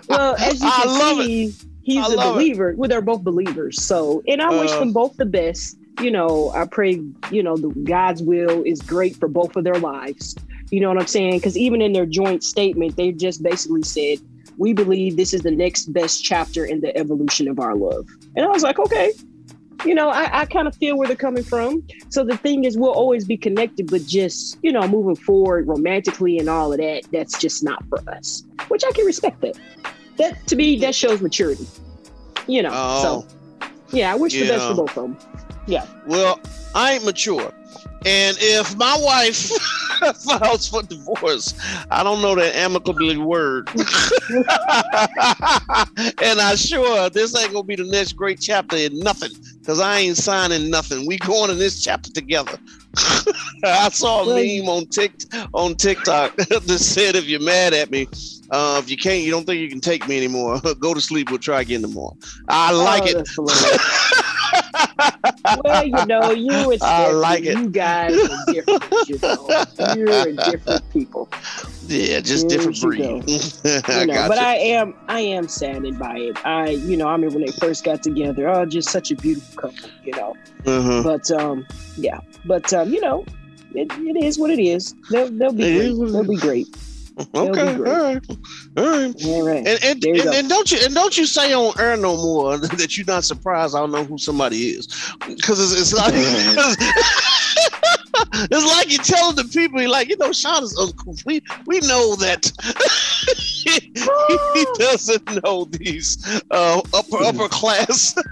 Well, 0.08 0.36
as 0.36 0.60
you 0.62 0.70
can 0.70 0.88
love 0.88 1.20
it. 1.20 1.26
see, 1.26 1.54
he's 1.82 2.04
I 2.08 2.12
a 2.12 2.16
love 2.16 2.30
it. 2.36 2.38
believer. 2.38 2.74
Well, 2.76 2.88
they're 2.88 3.00
both 3.02 3.22
believers. 3.22 3.82
So, 3.82 4.22
and 4.26 4.40
I 4.42 4.50
wish 4.50 4.70
Uh. 4.72 4.80
them 4.80 4.92
both 4.92 5.16
the 5.16 5.26
best. 5.26 5.76
You 6.00 6.10
know, 6.10 6.50
I 6.54 6.66
pray, 6.66 7.00
you 7.30 7.42
know, 7.42 7.56
the 7.56 7.68
God's 7.84 8.22
will 8.22 8.62
is 8.64 8.80
great 8.80 9.16
for 9.16 9.28
both 9.28 9.56
of 9.56 9.64
their 9.64 9.78
lives. 9.78 10.34
You 10.70 10.80
know 10.80 10.88
what 10.88 10.98
I'm 10.98 11.06
saying? 11.06 11.34
Because 11.38 11.56
even 11.56 11.80
in 11.80 11.92
their 11.92 12.06
joint 12.06 12.42
statement, 12.42 12.96
they 12.96 13.12
just 13.12 13.42
basically 13.42 13.82
said, 13.82 14.18
we 14.58 14.72
believe 14.72 15.16
this 15.16 15.34
is 15.34 15.42
the 15.42 15.50
next 15.50 15.92
best 15.92 16.24
chapter 16.24 16.64
in 16.64 16.80
the 16.80 16.96
evolution 16.96 17.48
of 17.48 17.58
our 17.58 17.74
love. 17.74 18.08
And 18.36 18.44
I 18.44 18.48
was 18.48 18.62
like, 18.62 18.78
okay. 18.78 19.12
You 19.84 19.94
know, 19.94 20.08
I, 20.08 20.40
I 20.42 20.46
kind 20.46 20.66
of 20.66 20.74
feel 20.76 20.96
where 20.96 21.06
they're 21.06 21.16
coming 21.16 21.44
from. 21.44 21.86
So 22.08 22.24
the 22.24 22.36
thing 22.36 22.64
is, 22.64 22.78
we'll 22.78 22.92
always 22.92 23.24
be 23.24 23.36
connected, 23.36 23.90
but 23.90 24.06
just, 24.06 24.58
you 24.62 24.72
know, 24.72 24.86
moving 24.88 25.16
forward 25.16 25.68
romantically 25.68 26.38
and 26.38 26.48
all 26.48 26.72
of 26.72 26.78
that, 26.78 27.02
that's 27.12 27.38
just 27.38 27.62
not 27.62 27.84
for 27.88 27.98
us, 28.10 28.44
which 28.68 28.82
I 28.84 28.92
can 28.92 29.04
respect 29.04 29.40
that 29.42 29.58
that 30.16 30.46
to 30.46 30.56
me 30.56 30.78
that 30.78 30.94
shows 30.94 31.20
maturity 31.20 31.66
you 32.46 32.62
know 32.62 32.70
Oh. 32.72 33.02
so 33.02 33.66
yeah 33.90 34.12
i 34.12 34.16
wish 34.16 34.32
the 34.34 34.48
best 34.48 34.66
for 34.68 34.74
both 34.74 34.96
of 34.96 35.16
them 35.16 35.16
Yeah. 35.66 35.86
Well, 36.06 36.40
I 36.74 36.92
ain't 36.94 37.04
mature. 37.04 37.52
And 38.06 38.36
if 38.38 38.76
my 38.76 38.98
wife 39.00 39.48
files 40.24 40.68
for 40.68 40.82
divorce, 40.82 41.54
I 41.90 42.02
don't 42.02 42.20
know 42.20 42.34
that 42.34 42.54
amicably 42.54 43.16
word. 43.16 43.70
and 46.22 46.38
I 46.38 46.54
sure 46.54 47.08
this 47.08 47.34
ain't 47.34 47.52
gonna 47.52 47.64
be 47.64 47.76
the 47.76 47.84
next 47.84 48.12
great 48.12 48.40
chapter 48.40 48.76
in 48.76 48.98
nothing, 48.98 49.30
because 49.60 49.80
I 49.80 50.00
ain't 50.00 50.18
signing 50.18 50.68
nothing. 50.68 51.06
We 51.06 51.16
going 51.16 51.50
in 51.50 51.58
this 51.58 51.82
chapter 51.82 52.10
together. 52.12 52.58
I 53.64 53.88
saw 53.88 54.24
a 54.24 54.26
meme 54.26 54.68
on 54.68 54.86
Tik 54.86 55.12
on 55.54 55.74
TikTok 55.74 56.36
that 56.36 56.62
said 56.78 57.16
if 57.16 57.24
you're 57.24 57.40
mad 57.40 57.72
at 57.72 57.90
me, 57.90 58.06
uh, 58.50 58.78
if 58.84 58.90
you 58.90 58.98
can't, 58.98 59.22
you 59.22 59.30
don't 59.30 59.46
think 59.46 59.60
you 59.60 59.70
can 59.70 59.80
take 59.80 60.06
me 60.06 60.18
anymore, 60.18 60.60
go 60.78 60.92
to 60.92 61.00
sleep. 61.00 61.30
We'll 61.30 61.38
try 61.38 61.62
again 61.62 61.80
tomorrow. 61.80 62.16
I 62.48 62.70
like 62.72 63.04
Oh, 63.14 63.20
it. 63.20 64.23
Well, 65.64 65.84
you 65.84 66.06
know, 66.06 66.30
you 66.32 66.72
and 66.72 66.82
I 66.82 67.10
like 67.12 67.44
it. 67.44 67.56
you 67.58 67.70
guys 67.70 68.12
are 68.16 68.52
different. 68.52 69.08
You 69.08 69.18
know, 70.04 70.24
you're 70.24 70.32
different 70.32 70.90
people. 70.92 71.28
Yeah, 71.86 72.20
just 72.20 72.48
different 72.48 72.80
breed. 72.80 73.02
I 73.04 74.00
You 74.00 74.06
know, 74.06 74.14
got 74.14 74.28
but. 74.28 74.38
I 74.38 74.56
am, 74.56 74.94
I 75.08 75.20
am 75.20 75.48
saddened 75.48 75.98
by 75.98 76.16
it. 76.18 76.44
I, 76.46 76.70
you 76.70 76.96
know, 76.96 77.08
I 77.08 77.16
mean 77.16 77.32
when 77.32 77.44
they 77.44 77.52
first 77.52 77.84
got 77.84 78.02
together. 78.02 78.48
Oh, 78.48 78.64
just 78.66 78.88
such 78.90 79.10
a 79.10 79.16
beautiful 79.16 79.60
couple. 79.70 79.90
You 80.04 80.12
know, 80.12 80.36
uh-huh. 80.66 81.02
but 81.02 81.30
um, 81.30 81.66
yeah, 81.96 82.20
but 82.44 82.72
um, 82.72 82.92
you 82.92 83.00
know, 83.00 83.24
it, 83.74 83.88
it 83.92 84.24
is 84.24 84.38
what 84.38 84.50
it 84.50 84.58
is. 84.60 84.94
They'll, 85.10 85.30
they'll 85.30 85.52
be 85.52 85.64
It 85.64 85.76
great. 85.78 85.90
is 86.06 86.12
They'll 86.12 86.24
be 86.24 86.36
great. 86.36 86.68
Okay, 87.34 87.74
all 87.74 87.80
right, 87.80 88.26
all 88.76 88.86
right. 88.86 89.24
All 89.24 89.46
right. 89.46 89.66
And 89.66 89.84
and, 89.84 90.04
and, 90.04 90.34
and 90.34 90.48
don't 90.48 90.72
you 90.72 90.78
and 90.82 90.92
don't 90.94 91.16
you 91.16 91.26
say 91.26 91.54
on 91.54 91.72
air 91.78 91.96
no 91.96 92.16
more 92.16 92.58
that 92.58 92.96
you're 92.96 93.06
not 93.06 93.24
surprised 93.24 93.76
I 93.76 93.78
don't 93.78 93.92
know 93.92 94.02
who 94.02 94.18
somebody 94.18 94.70
is 94.70 94.88
because 95.28 95.60
it's, 95.60 95.80
it's 95.80 95.94
like 95.94 96.12
it's 98.50 98.76
like 98.76 98.92
you're 98.92 99.02
telling 99.02 99.36
the 99.36 99.44
people 99.44 99.80
you're 99.80 99.90
like 99.90 100.08
you 100.08 100.16
know 100.16 100.32
Sean 100.32 100.64
is 100.64 100.76
uncouth. 100.76 101.24
We 101.24 101.40
we 101.66 101.78
know 101.80 102.16
that 102.16 102.50
he, 103.64 104.66
doesn't 104.78 105.42
know 105.44 105.64
these 105.64 106.18
uh, 106.50 106.80
upper 106.92 107.22
upper 107.22 107.48
class. 107.48 108.14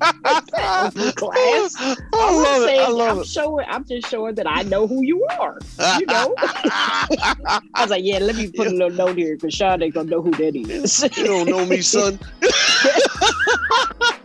Upper 0.00 1.12
class. 1.12 1.74
I 1.78 1.96
I'm 2.14 2.36
love 2.36 2.62
it. 2.68 2.78
I 2.80 2.88
love 2.88 3.16
I'm 3.18 3.22
it. 3.22 3.26
showing. 3.26 3.66
I'm 3.68 3.84
just 3.84 4.08
showing 4.08 4.34
that 4.36 4.46
I 4.48 4.62
know 4.62 4.86
who 4.86 5.02
you 5.02 5.24
are. 5.40 5.58
You 5.98 6.06
know. 6.06 6.34
I 6.38 7.60
was 7.78 7.90
like, 7.90 8.04
yeah, 8.04 8.18
let 8.18 8.36
me 8.36 8.50
put 8.50 8.66
a 8.66 8.70
little 8.70 8.90
note 8.90 9.16
here 9.16 9.36
because 9.36 9.54
Sean 9.54 9.82
ain't 9.82 9.94
gonna 9.94 10.10
know 10.10 10.22
who 10.22 10.30
that 10.32 10.54
is. 10.56 11.02
You 11.16 11.24
don't 11.24 11.48
know 11.48 11.64
me, 11.66 11.80
son. 11.82 12.18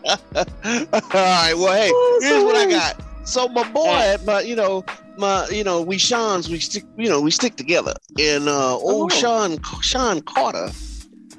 All 0.05 0.45
right. 1.13 1.53
Well, 1.55 1.73
hey, 1.73 1.89
Oh, 1.93 2.19
here's 2.21 2.43
what 2.43 2.55
I 2.55 2.69
got. 2.69 3.01
So 3.31 3.47
my 3.47 3.63
boy, 3.71 4.17
but 4.25 4.45
you 4.45 4.57
know, 4.57 4.83
my 5.17 5.47
you 5.47 5.63
know, 5.63 5.81
we 5.81 5.97
Sean's 5.97 6.50
we 6.50 6.59
stick, 6.59 6.83
you 6.97 7.07
know, 7.07 7.21
we 7.21 7.31
stick 7.31 7.55
together. 7.55 7.93
And 8.19 8.50
uh, 8.50 8.75
old 8.77 9.13
Oh. 9.13 9.15
Sean 9.15 9.57
Sean 9.81 10.21
Carter, 10.23 10.65
uh, 10.67 10.71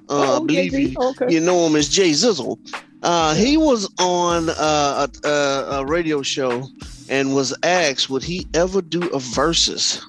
Oh, 0.08 0.36
I 0.36 0.46
believe 0.46 0.72
you, 0.72 0.94
Okay. 0.98 1.26
you 1.34 1.38
know 1.40 1.66
him 1.66 1.76
as 1.76 1.90
Jay 1.90 2.12
Zizzle. 2.12 2.56
Uh, 3.02 3.34
he 3.34 3.58
was 3.58 3.92
on 3.98 4.48
uh, 4.48 5.06
a, 5.24 5.28
a, 5.28 5.84
radio 5.84 6.22
show 6.22 6.66
and 7.10 7.34
was 7.34 7.54
asked, 7.62 8.08
would 8.08 8.22
he 8.22 8.46
ever 8.54 8.80
do 8.80 9.06
a 9.10 9.18
versus? 9.18 10.00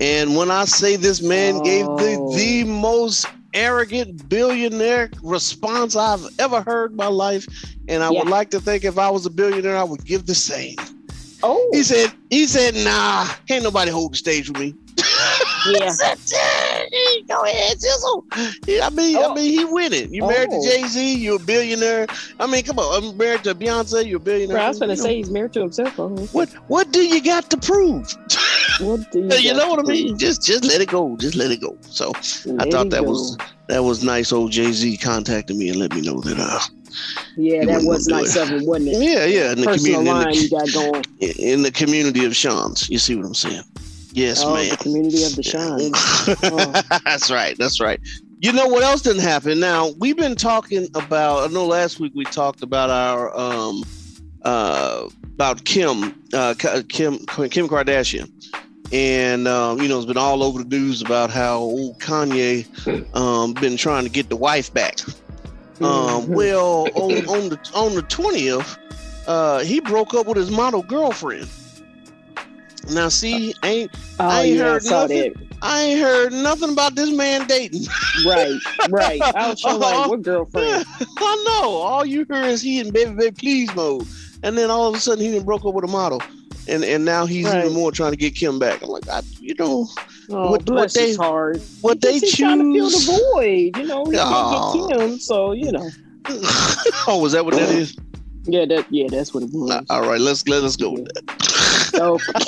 And 0.00 0.34
when 0.34 0.50
I 0.50 0.64
say 0.64 0.96
this 0.96 1.20
man 1.20 1.62
gave 1.62 1.84
the, 1.84 2.16
Oh. 2.18 2.36
the 2.36 2.64
most 2.64 3.26
arrogant 3.54 4.28
billionaire 4.30 5.10
response 5.22 5.94
I've 5.94 6.24
ever 6.38 6.62
heard 6.62 6.92
in 6.92 6.96
my 6.96 7.08
life, 7.08 7.44
and 7.88 8.02
I 8.02 8.10
Yeah. 8.10 8.20
would 8.20 8.28
like 8.28 8.50
to 8.50 8.60
think 8.60 8.84
if 8.84 8.96
I 8.98 9.10
was 9.10 9.26
a 9.26 9.30
billionaire, 9.30 9.76
I 9.76 9.84
would 9.84 10.04
give 10.06 10.24
the 10.24 10.34
same. 10.34 10.76
Oh, 11.42 11.68
He 11.72 11.82
said, 11.82 12.12
he 12.30 12.46
said, 12.46 12.74
nah, 12.76 13.26
can't 13.48 13.64
nobody 13.64 13.90
hold 13.90 14.12
the 14.12 14.16
stage 14.16 14.48
with 14.48 14.58
me. 14.60 14.74
yeah. 15.66 15.86
I 15.86 15.88
said, 15.90 16.18
"Yeah, 16.92 17.34
go 17.34 17.42
ahead, 17.44 17.78
Jizzle. 17.78 18.24
Yeah, 18.66 18.86
I 18.86 18.90
mean, 18.90 19.16
I 19.16 19.22
Oh. 19.24 19.34
mean, 19.34 19.50
he 19.58 19.64
winning. 19.64 20.12
You 20.12 20.22
married 20.26 20.48
Oh. 20.52 20.62
to 20.62 20.68
Jay 20.68 20.86
Z, 20.86 21.14
you're 21.16 21.36
a 21.36 21.38
billionaire. 21.38 22.06
I 22.38 22.46
mean, 22.46 22.62
come 22.64 22.78
on, 22.78 23.02
I'm 23.04 23.16
married 23.16 23.44
to 23.44 23.54
Beyonce, 23.54 24.06
you're 24.06 24.18
a 24.18 24.20
billionaire. 24.20 24.56
Bro, 24.56 24.64
I 24.64 24.68
was 24.68 24.78
gonna 24.78 24.92
You 24.94 24.98
know, 24.98 25.04
say 25.04 25.16
he's 25.16 25.30
married 25.30 25.52
to 25.54 25.60
himself. 25.60 25.98
Oh, 25.98 26.04
okay. 26.12 26.26
what 26.32 26.48
what 26.68 26.92
do 26.92 27.00
you 27.04 27.22
got 27.22 27.48
to 27.50 27.56
prove? 27.56 28.12
What 28.80 29.10
do 29.12 29.20
you 29.20 29.28
got 29.54 29.56
know 29.56 29.68
what 29.70 29.78
I 29.80 29.82
mean? 29.82 30.18
Just 30.18 30.42
just 30.42 30.64
let 30.64 30.80
it 30.80 30.88
go. 30.88 31.16
Just 31.16 31.34
let 31.36 31.50
it 31.50 31.60
go. 31.60 31.76
So 31.82 32.12
prove? 32.12 32.60
I 32.60 32.68
thought 32.70 32.90
that 32.90 33.02
go. 33.02 33.10
was 33.10 33.36
that 33.68 33.82
was 33.82 34.04
nice. 34.04 34.32
Old 34.32 34.50
Jay 34.52 34.70
Z 34.72 34.96
contacted 34.98 35.56
me 35.56 35.68
and 35.70 35.78
let 35.78 35.94
me 35.94 36.02
know 36.02 36.20
that. 36.20 36.38
Uh, 36.38 36.60
yeah, 37.36 37.64
that 37.64 37.82
was 37.84 38.06
nice 38.08 38.36
of 38.36 38.48
him, 38.48 38.66
wasn't 38.66 38.88
it? 38.90 39.02
yeah, 39.02 39.24
yeah. 39.24 39.52
In 39.52 39.60
the 39.60 39.66
Personal 39.66 39.98
community, 40.04 40.38
in 40.38 40.44
the, 40.44 40.48
got 40.50 40.72
going. 40.72 41.04
in 41.38 41.62
the 41.62 41.70
community 41.70 42.24
of 42.24 42.34
Sean's. 42.36 42.88
You 42.90 42.98
see 42.98 43.14
what 43.16 43.26
I'm 43.26 43.34
saying? 43.34 43.62
Yes, 44.12 44.42
Oh, 44.44 44.54
man. 44.54 44.68
the 44.70 44.76
community 44.76 45.24
of 45.24 45.34
the 45.36 45.42
shine. 45.42 45.90
Oh. 46.52 47.00
that's 47.04 47.30
right. 47.30 47.56
That's 47.58 47.80
right. 47.80 47.98
You 48.40 48.52
know 48.52 48.66
what 48.66 48.82
else 48.82 49.00
didn't 49.02 49.22
happen? 49.22 49.58
Now 49.60 49.90
we've 49.98 50.16
been 50.16 50.34
talking 50.36 50.88
about. 50.94 51.48
I 51.48 51.52
know 51.52 51.64
last 51.64 52.00
week 52.00 52.12
we 52.14 52.24
talked 52.24 52.62
about 52.62 52.90
our 52.90 53.34
um 53.38 53.84
uh 54.42 55.08
about 55.22 55.64
Kim 55.64 56.14
uh 56.34 56.54
Kim 56.58 57.18
Kim 57.18 57.68
Kardashian, 57.68 58.28
and 58.92 59.46
um, 59.48 59.80
you 59.80 59.88
know 59.88 59.96
it's 59.96 60.06
been 60.06 60.16
all 60.16 60.42
over 60.42 60.62
the 60.62 60.68
news 60.68 61.00
about 61.02 61.30
how 61.30 61.58
old 61.58 62.00
Kanye 62.00 62.66
um 63.16 63.54
been 63.54 63.76
trying 63.76 64.02
to 64.04 64.10
get 64.10 64.28
the 64.28 64.36
wife 64.36 64.74
back. 64.74 64.98
Um, 65.84 66.28
well, 66.32 66.90
on, 66.94 67.26
on 67.28 67.48
the 67.50 67.70
on 67.74 67.94
the 67.94 68.02
twentieth, 68.02 68.78
uh, 69.26 69.60
he 69.60 69.80
broke 69.80 70.14
up 70.14 70.26
with 70.26 70.36
his 70.36 70.50
model 70.50 70.82
girlfriend. 70.82 71.48
Now, 72.90 73.08
see, 73.08 73.54
ain't 73.62 73.90
oh, 74.18 74.28
I 74.28 74.42
ain't 74.42 74.56
yeah, 74.56 74.64
I 74.64 74.66
heard 74.72 74.82
saw 74.84 75.00
nothing. 75.02 75.32
that. 75.32 75.48
I 75.62 75.80
ain't 75.82 76.00
heard 76.00 76.32
nothing 76.32 76.70
about 76.72 76.96
this 76.96 77.10
man 77.10 77.46
dating. 77.46 77.86
Right, 78.26 78.60
right. 78.90 79.20
I 79.34 79.48
was 79.48 79.60
sure 79.60 79.72
like, 79.78 80.06
what 80.08 80.22
girlfriend? 80.22 80.84
I 81.18 81.44
know. 81.62 81.70
All 81.70 82.04
you 82.04 82.26
hear 82.30 82.42
is 82.42 82.60
he 82.60 82.78
in 82.78 82.90
baby 82.92 83.14
baby 83.14 83.34
please 83.36 83.74
mode, 83.74 84.06
and 84.42 84.58
then 84.58 84.70
all 84.70 84.88
of 84.88 84.94
a 84.94 84.98
sudden 85.00 85.24
he 85.24 85.32
done 85.32 85.44
broke 85.44 85.64
up 85.64 85.72
with 85.72 85.84
a 85.84 85.88
model, 85.88 86.20
and 86.68 86.84
and 86.84 87.04
now 87.06 87.24
he's 87.24 87.46
Right. 87.46 87.64
even 87.64 87.72
more 87.72 87.90
trying 87.90 88.10
to 88.10 88.18
get 88.18 88.34
Kim 88.34 88.58
back. 88.58 88.82
I'm 88.82 88.88
like, 88.90 89.08
I, 89.08 89.22
you 89.40 89.54
know, 89.58 89.88
Oh, 90.30 90.50
What- 90.52 90.68
what 90.70 90.92
they- 90.94 91.08
his 91.08 91.16
heart. 91.16 91.60
what 91.80 91.94
He 91.94 92.00
they 92.00 92.18
he's 92.18 92.36
trying 92.36 92.58
to 92.58 92.72
fill 92.78 92.90
the 92.90 93.20
void. 93.34 93.76
You 93.78 93.86
know, 93.88 94.04
he 94.06 94.16
Aw. 94.18 94.72
can't 94.72 94.90
get 94.90 94.98
Kim, 95.00 95.18
so 95.18 95.52
you 95.52 95.72
know. 95.72 95.88
oh, 97.08 97.18
was 97.20 97.32
that 97.32 97.44
what 97.44 97.54
that 97.54 97.68
is? 97.70 97.96
Yeah, 98.44 98.64
that 98.66 98.86
yeah, 98.90 99.06
that's 99.08 99.32
what 99.34 99.42
it 99.44 99.50
was. 99.52 99.84
All 99.90 100.02
right, 100.02 100.20
let's 100.20 100.46
let 100.48 100.62
us 100.64 100.76
go 100.76 100.90
with 100.92 101.08
So 101.94 102.18
that. 102.18 102.42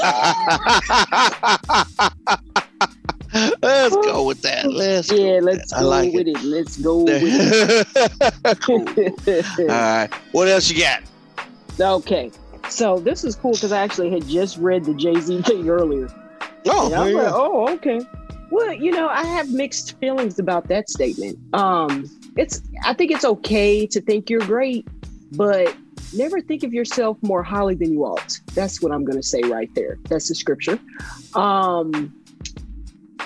let's 3.63 3.95
go 3.97 4.25
with 4.25 4.43
that. 4.43 4.71
Let's 4.73 5.11
go 5.11 5.17
yeah, 5.17 5.35
with 5.37 5.45
let's 5.45 5.71
that. 5.71 5.79
I 5.79 5.83
go 5.83 5.89
like 5.89 6.13
with 6.13 6.29
it. 6.29 6.43
Let's 6.43 6.77
go 6.77 7.03
with 7.05 7.23
it. 7.23 8.61
cool. 8.61 8.85
it. 8.97 9.59
All 9.61 9.67
right, 9.67 10.09
what 10.33 10.49
else 10.49 10.71
you 10.71 10.81
got? 10.81 11.03
okay, 11.81 12.31
so 12.69 12.99
this 13.01 13.25
is 13.25 13.35
cool 13.37 13.53
because 13.53 13.73
I 13.73 13.81
actually 13.83 14.11
had 14.11 14.27
just 14.29 14.57
read 14.59 14.85
the 14.85 14.95
Jay 14.95 15.19
Z 15.21 15.43
thing 15.43 15.69
earlier. 15.69 16.09
Oh, 16.67 16.85
And 16.87 16.95
there 16.95 17.23
like, 17.25 17.33
oh, 17.33 17.69
okay. 17.75 18.01
Well, 18.51 18.73
you 18.73 18.93
know, 18.93 19.09
I 19.09 19.25
have 19.25 19.51
mixed 19.51 19.99
feelings 19.99 20.39
about 20.39 20.69
that 20.69 20.89
statement. 20.89 21.39
Um, 21.55 22.09
it's 22.37 22.63
I 22.85 22.95
think 22.95 23.11
it's 23.11 23.25
okay 23.25 23.87
to 23.87 24.01
think 24.01 24.31
you're 24.31 24.41
great, 24.41 24.87
but 25.33 25.75
never 26.17 26.41
think 26.41 26.63
of 26.63 26.73
yourself 26.73 27.19
more 27.23 27.43
highly 27.43 27.75
than 27.75 27.93
you 27.93 28.05
ought. 28.05 28.39
That's 28.55 28.81
what 28.81 28.93
I'm 28.93 29.05
gonna 29.05 29.23
say 29.23 29.41
right 29.43 29.71
there. 29.75 29.99
That's 30.09 30.29
the 30.29 30.35
scripture. 30.35 30.79
Um, 31.35 32.15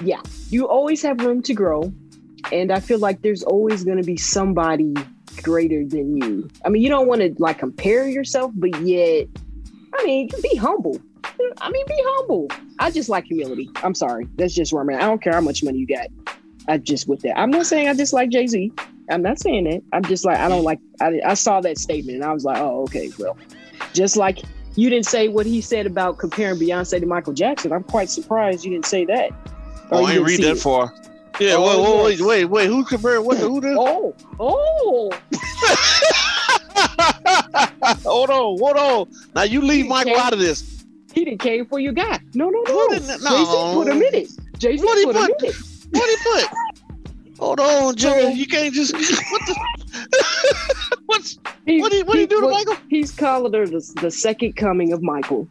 yeah, 0.02 0.20
you 0.50 0.66
always 0.68 1.02
have 1.02 1.20
room 1.20 1.42
to 1.42 1.54
grow, 1.54 1.92
and 2.52 2.72
I 2.72 2.80
feel 2.80 2.98
like 2.98 3.22
there's 3.22 3.42
always 3.42 3.84
gonna 3.84 4.02
be 4.02 4.16
somebody 4.16 4.94
greater 5.42 5.84
than 5.84 6.16
you. 6.16 6.48
I 6.64 6.68
mean, 6.68 6.82
you 6.82 6.88
don't 6.88 7.06
want 7.06 7.20
to 7.20 7.34
like 7.38 7.58
compare 7.58 8.08
yourself, 8.08 8.52
but 8.54 8.80
yet, 8.80 9.28
I 9.94 10.04
mean, 10.04 10.28
be 10.42 10.56
humble. 10.56 11.00
I 11.60 11.70
mean, 11.70 11.86
be 11.86 11.94
humble. 11.98 12.48
I 12.78 12.90
just 12.90 13.08
like 13.08 13.24
humility. 13.24 13.70
I'm 13.76 13.94
sorry. 13.94 14.28
That's 14.36 14.54
just 14.54 14.72
where 14.72 14.82
I'm 14.82 14.90
at. 14.90 15.02
I 15.02 15.06
don't 15.06 15.22
care 15.22 15.32
how 15.32 15.40
much 15.40 15.62
money 15.62 15.78
you 15.78 15.86
got. 15.86 16.08
I 16.68 16.78
just 16.78 17.08
with 17.08 17.20
that. 17.22 17.38
I'm 17.38 17.50
not 17.50 17.66
saying 17.66 17.88
I 17.88 17.94
dislike 17.94 18.30
Jay 18.30 18.46
Z. 18.46 18.72
I'm 19.10 19.22
not 19.22 19.38
saying 19.38 19.64
that. 19.64 19.82
I'm 19.92 20.04
just 20.04 20.24
like 20.24 20.38
I 20.38 20.48
don't 20.48 20.64
like. 20.64 20.78
I, 21.00 21.20
I 21.24 21.34
saw 21.34 21.60
that 21.62 21.78
statement 21.78 22.16
and 22.16 22.24
I 22.24 22.32
was 22.32 22.44
like, 22.44 22.58
oh, 22.58 22.82
okay, 22.82 23.10
well, 23.18 23.36
just 23.94 24.16
like 24.16 24.40
you 24.76 24.90
didn't 24.90 25.06
say 25.06 25.28
what 25.28 25.46
he 25.46 25.60
said 25.60 25.86
about 25.86 26.18
comparing 26.18 26.58
Beyonce 26.58 27.00
to 27.00 27.06
Michael 27.06 27.32
Jackson. 27.32 27.72
I'm 27.72 27.84
quite 27.84 28.10
surprised 28.10 28.64
you 28.64 28.70
didn't 28.70 28.86
say 28.86 29.04
that. 29.06 29.30
Oh, 29.90 30.04
I 30.04 30.12
you 30.12 30.18
didn't 30.18 30.26
read 30.26 30.42
that 30.42 30.56
it. 30.56 30.60
far. 30.60 30.94
Yeah, 31.40 31.54
Oh, 31.56 32.04
wait, 32.04 32.18
wait, 32.20 32.26
wait, 32.26 32.44
wait. 32.46 32.66
Who 32.66 32.84
compared 32.84 33.24
what 33.24 33.38
to 33.38 33.48
who? 33.48 33.60
Did? 33.60 33.76
Oh, 33.78 34.14
oh, 34.40 35.10
hold 38.04 38.30
on, 38.30 38.58
hold 38.58 38.76
on. 38.76 39.08
Now 39.34 39.42
you 39.42 39.60
leave 39.62 39.86
Michael 39.86 40.16
out 40.16 40.32
of 40.32 40.38
this. 40.38 40.77
He 41.18 41.24
didn't 41.24 41.40
care 41.40 41.64
for 41.64 41.78
your 41.78 41.92
guy. 41.92 42.18
No, 42.34 42.48
no, 42.50 42.62
no. 42.66 42.98
Z 42.98 43.18
no. 43.22 43.72
put 43.74 43.88
him 43.88 44.02
in 44.02 44.14
it. 44.14 44.28
Z 44.60 44.78
What 44.82 44.98
he 44.98 45.04
put 45.04 45.16
him 45.16 45.22
put? 45.26 45.42
in 45.42 45.48
it. 45.50 45.56
What 45.90 46.08
he 46.10 46.16
put? 46.22 47.38
Hold 47.38 47.60
on, 47.60 47.94
Jimmy. 47.96 48.34
You 48.34 48.46
can't 48.46 48.74
just 48.74 48.92
what 49.30 49.46
the 49.46 49.54
what's 51.06 51.38
He- 51.66 51.80
What 51.80 51.90
do 51.92 51.98
you 51.98 52.04
what 52.04 52.14
do 52.14 52.20
you 52.20 52.26
do 52.26 52.40
to 52.40 52.46
what- 52.46 52.66
Michael? 52.66 52.82
He's 52.88 53.12
calling 53.12 53.52
her 53.54 53.66
the, 53.66 53.92
the 54.00 54.10
second 54.10 54.54
coming 54.56 54.92
of 54.92 55.02
Michael. 55.02 55.48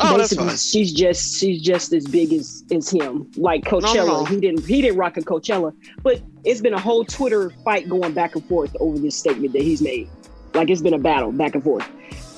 Oh, 0.00 0.16
that's 0.16 0.30
Basically, 0.30 0.46
fine. 0.48 0.56
she's 0.56 0.92
just 0.92 1.36
she's 1.40 1.60
just 1.60 1.92
as 1.92 2.06
big 2.06 2.32
as 2.32 2.62
as 2.70 2.88
him. 2.88 3.28
Like 3.36 3.64
Coachella, 3.64 4.06
no. 4.06 4.24
he 4.26 4.38
didn't 4.40 4.64
he 4.64 4.80
didn't 4.80 4.96
rock 4.96 5.16
a 5.16 5.20
Coachella, 5.22 5.74
but 6.04 6.20
it's 6.44 6.60
been 6.60 6.74
a 6.74 6.80
whole 6.80 7.04
Twitter 7.04 7.50
fight 7.64 7.88
going 7.88 8.12
back 8.14 8.36
and 8.36 8.44
forth 8.46 8.76
over 8.78 8.96
this 8.98 9.16
statement 9.16 9.52
that 9.54 9.62
he's 9.62 9.82
made. 9.82 10.08
Like 10.54 10.70
it's 10.70 10.82
been 10.82 10.94
a 10.94 10.98
battle 11.00 11.32
back 11.32 11.54
and 11.56 11.64
forth, 11.64 11.84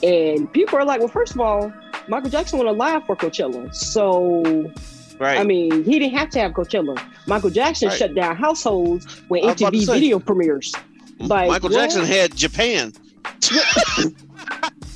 and 0.03 0.51
people 0.55 0.79
are 0.79 0.85
like, 0.87 1.01
well, 1.01 1.09
first 1.09 1.35
of 1.35 1.41
all, 1.41 1.71
Michael 2.09 2.31
Jackson 2.31 2.59
went 2.59 2.77
live 2.77 3.05
for 3.07 3.17
Coachella, 3.17 3.75
so 3.75 4.71
Right. 5.19 5.39
I 5.39 5.45
mean, 5.45 5.85
he 5.85 5.99
didn't 5.99 6.17
have 6.17 6.31
to 6.31 6.39
have 6.41 6.53
Coachella. 6.53 6.99
Michael 7.27 7.51
Jackson 7.51 7.89
Right. 7.89 7.99
shut 7.99 8.15
down 8.15 8.37
households 8.37 9.05
when 9.29 9.43
MTV 9.45 9.85
say. 9.85 9.93
video 9.93 10.19
premieres. 10.19 10.75
like, 11.19 11.49
Michael? 11.51 11.69
Jackson 11.69 12.05
had 12.07 12.35
Japan. 12.35 12.95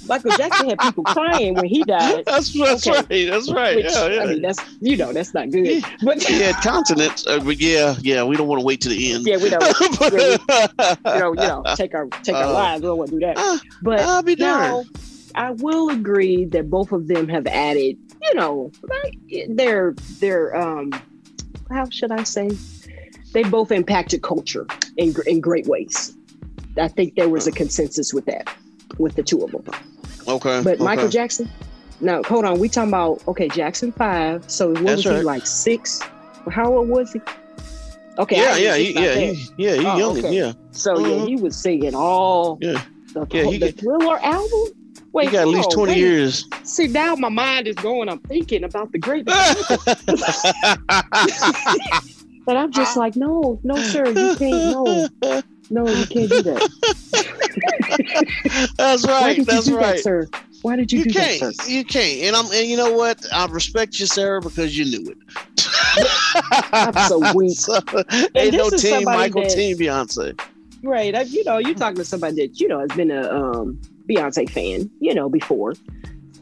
Michael 0.06 0.32
Jackson 0.36 0.68
had 0.68 0.78
people 0.80 1.02
crying 1.04 1.54
when 1.54 1.64
he 1.64 1.82
died. 1.84 2.24
That's 2.26 2.52
that's 2.52 2.86
Okay. 2.86 2.96
right. 3.24 3.30
That's 3.30 3.50
right. 3.50 3.76
Which, 3.76 3.86
yeah, 3.86 4.06
yeah. 4.08 4.22
I 4.22 4.26
mean, 4.26 4.42
that's 4.42 4.60
you 4.82 4.96
know, 4.98 5.12
that's 5.14 5.32
not 5.32 5.50
good. 5.50 5.66
He- 5.66 5.84
But 6.02 6.22
he 6.22 6.40
had 6.42 6.54
continents. 6.56 7.26
Uh, 7.26 7.40
but 7.40 7.58
yeah, 7.58 7.94
yeah. 8.02 8.22
We 8.22 8.36
don't 8.36 8.46
want 8.46 8.60
to 8.60 8.66
wait 8.66 8.82
to 8.82 8.90
the 8.90 9.12
end. 9.12 9.26
yeah, 9.26 9.38
we 9.38 9.48
don't, 9.48 9.60
But- 9.98 10.12
you 10.12 11.20
know, 11.20 11.28
you 11.30 11.34
know, 11.36 11.62
take 11.76 11.94
our 11.94 12.06
take 12.22 12.34
our 12.36 12.44
Uh, 12.44 12.52
lives. 12.52 12.82
We 12.82 12.86
don't 12.88 12.98
want 12.98 13.10
to 13.10 13.16
do 13.16 13.20
that. 13.26 13.34
Ah, 13.38 13.60
But 13.82 14.00
I'll 14.00 14.22
be 14.22 14.36
now, 14.36 14.68
darned. 14.84 14.90
I 15.34 15.50
will 15.52 15.90
agree 15.90 16.44
that 16.46 16.70
both 16.70 16.92
of 16.92 17.08
them 17.08 17.28
have 17.28 17.46
added, 17.46 17.98
you 18.22 18.34
know, 18.34 18.70
like 18.82 19.18
their 19.48 19.94
their 20.20 20.54
um, 20.56 20.92
how 21.70 21.88
should 21.90 22.12
I 22.12 22.22
say? 22.22 22.50
They 23.32 23.42
both 23.42 23.72
impacted 23.72 24.22
culture 24.22 24.66
in 24.96 25.14
in 25.26 25.40
great 25.40 25.66
ways. 25.66 26.16
I 26.78 26.88
think 26.88 27.16
there 27.16 27.28
was 27.28 27.46
a 27.46 27.52
consensus 27.52 28.12
with 28.14 28.26
that, 28.26 28.48
with 28.98 29.16
the 29.16 29.22
two 29.24 29.42
of 29.44 29.50
them. 29.50 29.64
Okay. 30.28 30.62
But 30.62 30.78
Michael. 30.80 31.08
Jackson, 31.08 31.48
now 32.00 32.22
hold 32.22 32.44
on, 32.44 32.58
we 32.60 32.68
talking 32.68 32.90
about 32.90 33.22
okay, 33.26 33.48
Jackson 33.48 33.90
five. 33.92 34.48
So 34.48 34.68
what 34.70 34.84
That's 34.84 35.04
was 35.04 35.16
he 35.16 35.22
like 35.22 35.46
six? 35.46 36.00
How 36.50 36.72
old 36.76 36.88
was 36.88 37.12
he? 37.12 37.20
Okay, 38.18 38.36
Yeah, 38.36 38.56
yeah, 38.56 38.76
he, 38.76 38.92
yeah, 38.94 39.14
he, 39.14 39.48
yeah. 39.56 39.74
He 39.74 39.86
Oh, 39.86 39.96
young. 39.96 40.18
okay. 40.18 40.32
Yeah. 40.36 40.52
So 40.70 40.98
yeah, 41.00 41.16
Mhm. 41.16 41.28
he 41.28 41.36
was 41.36 41.56
singing 41.56 41.96
all 41.96 42.58
Yeah. 42.60 42.80
the, 43.12 43.26
Yeah, 43.32 43.44
he 43.46 43.58
the 43.58 43.72
Thriller 43.72 44.18
album. 44.22 44.68
Wait, 45.14 45.26
He 45.26 45.32
got 45.32 45.42
at 45.42 45.48
least 45.48 45.68
on, 45.68 45.74
twenty 45.74 45.92
wait. 45.92 45.98
years. 45.98 46.48
See, 46.64 46.88
now 46.88 47.14
my 47.14 47.28
mind 47.28 47.68
is 47.68 47.76
going. 47.76 48.08
I'm 48.08 48.18
thinking 48.18 48.64
about 48.64 48.90
the 48.90 48.98
great, 48.98 49.24
but 52.46 52.56
I'm 52.56 52.72
just 52.72 52.96
like, 52.96 53.14
no, 53.14 53.60
no, 53.62 53.76
sir, 53.76 54.06
you 54.08 54.34
can't. 54.36 54.72
No, 54.72 55.08
no, 55.70 55.86
you 55.88 56.06
can't 56.06 56.28
do 56.30 56.42
that. 56.42 56.68
That's 58.76 59.06
right. 59.06 59.46
That's 59.46 59.68
you 59.68 59.76
right. 59.76 59.94
that, 59.94 60.00
sir? 60.02 60.26
Why 60.62 60.74
did 60.74 60.90
you, 60.90 60.98
You 60.98 61.04
do 61.04 61.12
can't. 61.12 61.40
that, 61.42 61.54
sir? 61.54 61.70
You 61.70 61.84
can't. 61.84 62.22
And 62.22 62.34
I'm. 62.34 62.46
And 62.46 62.66
you 62.68 62.76
know 62.76 62.92
what? 62.92 63.24
I 63.32 63.46
respect 63.46 64.00
you, 64.00 64.06
Sarah, 64.06 64.40
because 64.40 64.76
you 64.76 64.84
knew 64.84 65.12
it. 65.12 65.18
I'm 66.72 66.92
so 67.08 67.22
ain't 68.34 68.56
no 68.56 68.68
team 68.70 69.04
Michael, 69.04 69.42
that- 69.42 69.50
team 69.50 69.78
Beyonce. 69.78 70.36
Right. 70.82 71.14
I, 71.14 71.20
you 71.22 71.44
know, 71.44 71.58
you're 71.58 71.74
talking 71.76 71.96
to 71.96 72.04
somebody 72.04 72.34
that 72.46 72.58
you 72.60 72.66
know 72.68 72.80
has 72.80 72.90
been 72.90 73.10
a 73.12 73.30
um, 73.30 73.80
Beyonce 74.08 74.48
fan. 74.50 74.90
You 75.00 75.14
know, 75.14 75.28
before. 75.28 75.72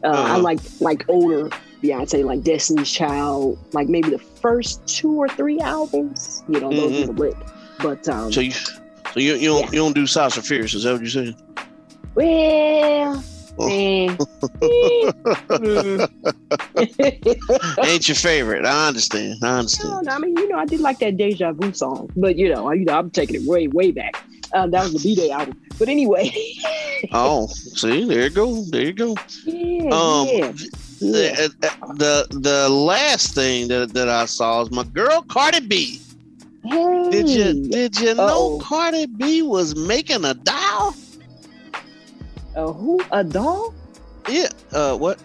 Uh, 0.03 0.07
I 0.07 0.09
Uh-huh. 0.09 0.39
like 0.39 0.59
like 0.81 1.05
older 1.07 1.49
Beyonce, 1.81 2.23
like 2.25 2.43
Destiny's 2.43 2.91
Child, 2.91 3.57
like 3.73 3.87
maybe 3.89 4.09
the 4.09 4.19
first 4.19 4.85
two 4.87 5.13
or 5.13 5.27
three 5.29 5.59
albums. 5.59 6.43
You 6.49 6.59
know, 6.59 6.69
those 6.71 6.91
Mhm. 6.91 7.07
were 7.07 7.13
the 7.13 7.19
lit. 7.21 7.35
But 7.79 8.07
um, 8.09 8.31
So 8.31 8.39
you, 8.41 8.51
so 8.51 8.71
you, 9.19 9.33
you 9.35 9.47
don't, 9.49 9.59
Yeah. 9.61 9.65
you 9.71 9.77
don't 9.79 9.95
do 9.95 10.05
Sasha 10.07 10.41
Fierce? 10.41 10.73
Is 10.73 10.83
that 10.83 10.91
what 10.93 11.01
you're 11.01 11.09
saying? 11.09 11.35
well, 12.15 13.23
Mm. 13.57 14.17
Ain't 17.85 18.07
your 18.07 18.15
favorite? 18.15 18.65
I 18.65 18.87
understand. 18.87 19.39
I 19.43 19.59
understand. 19.59 20.05
No, 20.05 20.11
I 20.11 20.19
mean, 20.19 20.35
you 20.37 20.47
know, 20.49 20.57
I 20.57 20.65
did 20.65 20.79
like 20.79 20.99
that 20.99 21.17
Deja 21.17 21.51
Vu 21.53 21.71
song, 21.73 22.09
but 22.15 22.35
you 22.35 22.49
know, 22.53 22.69
I, 22.69 22.73
you 22.73 22.85
know, 22.85 22.97
I'm 22.97 23.09
taking 23.11 23.35
it 23.35 23.43
way, 23.47 23.67
way 23.67 23.91
back. 23.91 24.23
Um, 24.53 24.71
that 24.71 24.83
was 24.83 24.93
the 24.93 24.99
B 24.99 25.15
Day 25.15 25.31
album. 25.31 25.59
But 25.79 25.89
anyway, 25.89 26.31
Oh, 27.11 27.47
see, 27.47 28.05
there 28.05 28.23
you 28.23 28.29
go. 28.29 28.63
There 28.65 28.83
you 28.83 28.93
go. 28.93 29.15
yeah, 29.45 29.89
Um, 29.91 30.27
yeah. 30.27 30.51
The, 30.99 31.51
uh, 31.61 31.93
the 31.95 32.27
the 32.31 32.69
last 32.69 33.33
thing 33.35 33.67
that, 33.69 33.93
that 33.93 34.07
I 34.09 34.25
saw 34.25 34.61
is 34.61 34.71
my 34.71 34.83
girl 34.83 35.21
Cardi 35.23 35.59
B. 35.59 35.99
Hey, 36.63 37.09
Did 37.11 37.27
you 37.29 37.67
did 37.69 37.99
you 37.99 38.13
know 38.15 38.23
Uh-oh. 38.23 38.59
Cardi 38.63 39.05
B 39.07 39.41
was 39.41 39.75
making 39.75 40.23
a 40.23 40.33
doll? 40.33 40.95
A 42.55 42.71
who? 42.73 43.01
A 43.11 43.23
doll? 43.23 43.73
Yeah. 44.29 44.49
Uh, 44.71 44.95
what? 44.97 45.19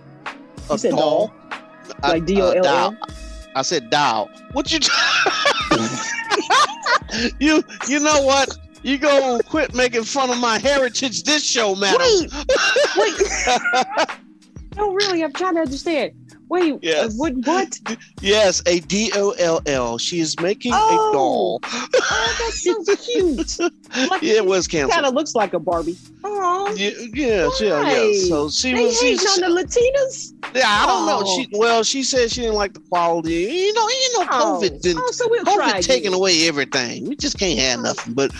A 0.70 0.72
You 0.72 0.78
said 0.78 0.90
doll? 0.92 1.32
A- 2.02 2.08
Like 2.08 2.22
a 2.22 2.26
D 2.26 2.40
O 2.42 2.50
L 2.50 2.56
L? 2.56 2.62
doll. 2.62 2.96
I 3.54 3.62
said 3.62 3.90
doll. 3.90 4.28
What 4.52 4.70
you? 4.72 4.78
you 7.40 7.62
you 7.88 8.00
know 8.00 8.22
what? 8.22 8.56
You 8.82 8.96
go 8.98 9.40
quit 9.48 9.74
making 9.74 10.04
fun 10.04 10.30
of 10.30 10.38
my 10.38 10.58
heritage 10.58 11.24
this 11.24 11.44
show, 11.44 11.74
man. 11.74 11.96
Wait, 11.98 12.30
wait. 12.96 13.20
no, 14.76 14.92
really, 14.92 15.24
I'm 15.24 15.32
trying 15.32 15.54
to 15.56 15.62
understand. 15.62 16.12
Wait, 16.48 16.76
Yes. 16.80 17.12
uh, 17.12 17.16
what? 17.16 17.34
What? 17.44 17.78
yes, 18.22 18.62
a 18.66 18.78
D 18.80 19.10
O 19.16 19.30
L 19.32 19.60
L. 19.66 19.98
She 19.98 20.20
is 20.20 20.38
making 20.40 20.72
Oh. 20.74 21.10
a 21.10 21.12
doll. 21.12 21.60
Oh, 21.64 22.36
that's 22.38 22.62
so 22.62 22.84
cute. 22.96 23.58
Like, 24.10 24.22
Yeah, 24.22 24.34
it 24.34 24.46
was 24.46 24.68
Kind 24.68 24.90
of 24.92 25.14
looks 25.14 25.34
like 25.34 25.54
a 25.54 25.58
Barbie. 25.58 25.96
Oh, 26.24 26.74
Yeah, 26.76 26.90
yeah, 27.14 27.48
yeah, 27.60 27.90
yeah. 28.10 28.28
So 28.28 28.48
she 28.50 28.72
they 28.74 28.84
was. 28.84 29.00
hating 29.00 29.18
She's, 29.18 29.42
on 29.42 29.54
the 29.54 29.62
Latinas. 29.62 30.34
yeah, 30.54 30.62
I 30.66 30.86
don't 30.86 31.06
know. 31.06 31.22
Oh. 31.24 31.36
She 31.36 31.48
well, 31.52 31.82
she 31.82 32.02
said 32.02 32.30
she 32.30 32.42
didn't 32.42 32.56
like 32.56 32.74
the 32.74 32.80
quality. 32.80 33.32
You 33.34 33.72
know, 33.72 33.88
you 33.88 34.18
know, 34.18 34.26
Oh, 34.30 34.60
COVID 34.62 34.80
didn't. 34.82 35.02
oh 35.04 35.10
so 35.12 35.26
we'll 35.30 35.44
try 35.44 35.72
COVID 35.80 35.82
taking 35.86 36.08
again. 36.08 36.14
away 36.14 36.46
everything. 36.48 37.08
We 37.08 37.16
just 37.16 37.38
can't 37.38 37.58
have 37.58 37.80
nothing. 37.80 38.14
But 38.14 38.32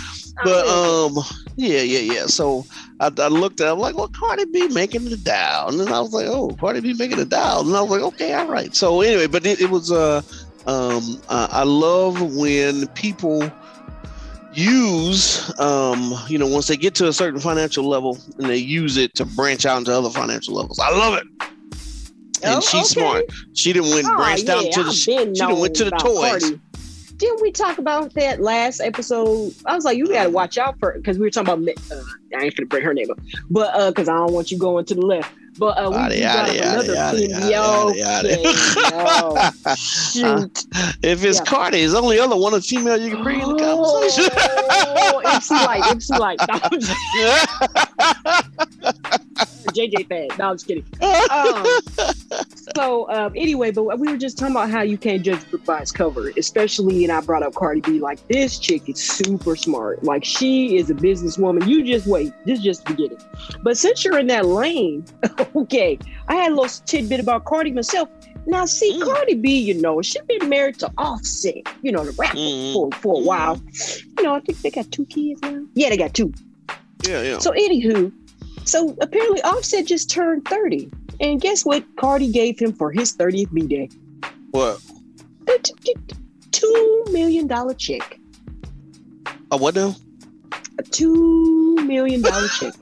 Oh, 0.45 0.45
but 0.45 0.69
um 0.69 1.25
yeah 1.57 1.81
yeah 1.81 2.13
yeah. 2.15 2.27
So 2.27 2.65
I, 3.01 3.07
I 3.19 3.27
looked 3.29 3.61
at. 3.61 3.73
I'm 3.73 3.79
like, 3.79 3.97
well, 3.97 4.09
Cardi 4.09 4.45
B 4.45 4.69
making 4.69 5.07
the 5.07 5.17
dial, 5.17 5.69
and 5.69 5.81
then 5.81 5.89
I 5.93 6.01
was 6.01 6.13
like, 6.13 6.27
oh, 6.27 6.51
Cardi 6.61 6.81
B 6.81 6.95
making 6.97 7.17
the 7.19 7.25
dial, 7.25 7.67
and 7.67 7.75
I 7.77 7.81
was 7.81 7.91
like, 7.91 8.03
okay, 8.03 8.35
all 8.35 8.47
right. 8.47 8.75
So 8.77 9.01
anyway, 9.01 9.27
but 9.27 9.45
it, 9.47 9.61
it 9.61 9.71
was 9.71 9.91
uh 9.91 10.23
um 10.67 11.21
uh, 11.29 11.49
I 11.51 11.63
love 11.65 12.21
when 12.37 12.87
people 12.89 13.51
use 14.59 15.53
um 15.61 16.15
you 16.29 16.37
know 16.39 16.47
once 16.47 16.67
they 16.67 16.77
get 16.77 16.95
to 16.97 17.09
a 17.09 17.13
certain 17.13 17.41
financial 17.41 17.89
level 17.89 18.19
and 18.39 18.49
they 18.49 18.57
use 18.57 18.97
it 18.97 19.15
to 19.15 19.25
branch 19.25 19.65
out 19.67 19.79
into 19.79 19.93
other 19.93 20.11
financial 20.11 20.55
levels. 20.55 20.79
I 20.79 20.91
love 20.91 21.15
it. 21.15 21.25
And 22.45 22.55
Oh, 22.57 22.61
she's 22.61 22.97
okay. 22.97 23.01
smart. 23.01 23.25
She 23.55 23.73
didn't 23.73 23.91
went 23.91 24.07
Oh, 24.09 24.17
branched 24.17 24.49
out 24.49 24.61
yeah, 24.63 24.67
into 24.69 24.83
the 24.85 24.89
I've 24.91 24.95
sh- 24.95 25.07
been 25.07 25.35
she 25.35 25.41
done 25.41 25.59
went 25.59 25.75
to 25.77 25.85
the 25.85 25.91
toys. 25.93 26.41
Cardi. 26.43 26.61
Didn't 27.17 27.43
we 27.43 27.51
talk 27.51 27.79
about 27.79 28.15
that 28.15 28.41
last 28.41 28.81
episode? 28.81 29.53
I 29.67 29.75
was 29.75 29.85
like, 29.85 29.99
you 29.99 30.07
got 30.07 30.23
to 30.25 30.31
watch 30.31 30.57
out 30.57 30.79
for 30.79 30.93
because 30.93 31.19
we 31.19 31.25
were 31.27 31.31
talking 31.31 31.53
about. 31.53 31.69
Uh, 31.91 32.01
I 32.39 32.45
ain't 32.45 32.57
gonna 32.57 32.67
bring 32.69 32.85
her 32.85 32.95
name 32.95 33.11
up, 33.11 33.19
but 33.51 33.75
uh, 33.75 33.91
because 33.91 34.09
I 34.09 34.15
don't 34.15 34.33
want 34.33 34.53
you 34.53 34.59
going 34.59 34.85
to 34.85 34.95
the 34.95 35.01
left. 35.05 35.33
But 35.59 35.77
uh, 35.79 35.91
we, 35.91 35.97
Yada, 35.97 36.15
brought 36.15 36.55
yada, 36.55 36.71
another 36.73 36.95
yada, 36.95 37.17
thing. 37.19 37.31
yada, 37.31 37.51
Yo, 37.51 37.93
yada, 37.93 38.29
okay, 38.29 38.43
yo, 38.45 39.75
shoot. 39.75 40.65
if 41.03 41.25
it's 41.25 41.39
Yeah. 41.39 41.45
Cardi, 41.45 41.79
it's 41.81 41.93
the 41.95 42.01
only 42.01 42.19
other 42.21 42.37
one 42.37 42.55
of 42.55 42.65
female 42.65 42.97
you 42.97 43.11
can 43.11 43.23
bring 43.25 43.41
in 43.41 43.49
the 43.49 43.59
conversation. 43.59 44.31
Oh, 44.37 45.21
MC 45.25 45.55
Lyte, 45.55 45.87
MC 45.91 46.15
Lyte. 46.19 46.39
No, 46.49 46.61
I'm 46.63 46.81
just- 46.81 46.95
JJ 49.75 50.09
fan. 50.09 50.29
No, 50.39 50.51
I'm 50.51 50.55
just 50.57 50.67
kidding. 50.67 50.85
Um, 51.31 51.67
so 52.79 53.11
um, 53.11 53.33
anyway, 53.37 53.71
but 53.71 53.99
we 53.99 54.09
were 54.09 54.17
just 54.17 54.39
talking 54.39 54.55
about 54.55 54.71
how 54.71 54.83
you 54.83 54.97
can't 54.97 55.23
judge 55.23 55.43
a 55.43 55.47
book 55.47 55.65
by 55.65 55.81
its 55.81 55.91
cover, 55.93 56.31
especially, 56.37 57.05
and 57.05 57.13
I 57.13 57.21
brought 57.21 57.43
up 57.43 57.55
Cardi 57.55 57.81
B. 57.81 57.99
Like 58.01 58.27
this 58.29 58.59
chick 58.59 58.89
is 58.89 58.99
super 59.03 59.57
smart. 59.57 60.05
Like 60.05 60.25
she 60.25 60.77
is 60.77 60.89
a 60.91 60.95
businesswoman. 60.95 61.67
You 61.67 61.85
just 61.85 62.07
wait. 62.07 62.33
This 62.45 62.59
is 62.59 62.65
just 62.65 62.85
the 62.85 62.93
beginning. 62.95 63.19
But 63.63 63.77
since 63.79 64.05
you're 64.05 64.19
in 64.19 64.27
that 64.29 64.47
lane, 64.47 65.05
okay, 65.57 65.99
I 66.29 66.35
had 66.37 66.53
a 66.53 66.55
little 66.55 66.69
tidbit 66.87 67.21
about 67.21 67.45
Cardi 67.45 67.73
myself. 67.73 68.09
Now, 68.47 68.65
see, 68.65 68.99
Mm. 68.99 69.05
Cardi 69.05 69.35
B, 69.35 69.59
you 69.59 69.75
know, 69.75 70.01
she's 70.01 70.23
been 70.23 70.49
married 70.49 70.79
to 70.79 70.91
Offset, 70.97 71.57
you 71.83 71.93
know, 71.93 72.05
the 72.05 72.13
rapper 72.13 72.37
Mhm. 72.39 72.73
for 72.73 72.91
for 73.03 73.21
a 73.21 73.25
while. 73.25 73.61
You 74.17 74.23
know, 74.25 74.35
I 74.37 74.41
think 74.41 74.63
they 74.63 74.71
got 74.71 74.91
two 74.91 75.05
kids 75.07 75.41
now. 75.43 75.65
Yeah, 75.75 75.91
they 75.91 75.97
got 75.99 76.15
two. 76.15 76.33
yeah, 77.07 77.23
yeah. 77.23 77.39
So 77.39 77.51
anywho, 77.53 78.11
so 78.65 78.97
apparently 79.01 79.43
Offset 79.43 79.85
just 79.87 80.11
turned 80.11 80.47
30. 80.49 80.91
And 81.21 81.41
guess 81.41 81.65
what 81.65 81.85
Cardi 81.97 82.31
gave 82.31 82.59
him 82.59 82.73
for 82.73 82.91
his 82.93 83.17
30th 83.17 83.53
B-Day? 83.53 83.91
What? 84.53 84.81
A 85.49 85.59
t- 85.59 85.73
t- 85.83 85.95
two 86.53 87.05
million 87.11 87.47
dollar 87.47 87.75
check. 87.75 88.19
A 89.51 89.57
what 89.57 89.75
now? 89.75 89.95
A 90.79 90.83
two 90.83 91.75
million 91.85 92.23
dollar 92.23 92.47
check. 92.61 92.75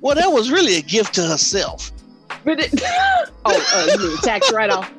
Well, 0.00 0.14
that 0.14 0.30
was 0.32 0.50
really 0.50 0.76
a 0.76 0.82
gift 0.82 1.14
to 1.14 1.22
herself. 1.26 1.92
But 2.44 2.60
it, 2.60 2.70
oh, 3.44 3.66
uh, 3.74 3.86
you 4.02 4.08
mean 4.08 4.16
tax 4.18 4.52
write 4.52 4.70
off? 4.70 4.92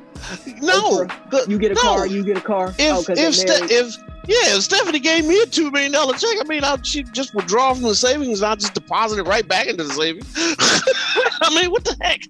No, 0.60 1.04
Oprah. 1.06 1.30
the- 1.30 1.46
You 1.50 1.58
get 1.58 1.72
a 1.72 1.74
No. 1.74 1.80
car, 1.80 2.06
you 2.06 2.24
get 2.24 2.36
a 2.36 2.40
car. 2.40 2.74
oh, 2.78 3.00
if 3.00 3.06
they're 3.06 3.32
Ste- 3.32 3.48
married. 3.48 3.70
if 3.70 3.96
Yeah, 4.28 4.56
if 4.56 4.62
Stephanie 4.62 5.00
gave 5.00 5.26
me 5.26 5.40
a 5.40 5.46
two 5.46 5.70
million 5.70 5.92
dollar 5.92 6.14
check. 6.14 6.36
I 6.40 6.44
mean, 6.46 6.62
I 6.62 6.76
she 6.82 7.02
just 7.02 7.34
withdraw 7.34 7.74
from 7.74 7.84
the 7.84 7.94
savings 7.94 8.42
and 8.42 8.52
I 8.52 8.54
just 8.54 8.74
deposit 8.74 9.18
it 9.18 9.26
right 9.26 9.46
back 9.46 9.66
into 9.66 9.84
the 9.84 9.92
savings. 9.92 10.32
I 10.36 11.54
mean, 11.54 11.70
what 11.70 11.84
the 11.84 11.96
heck? 12.00 12.20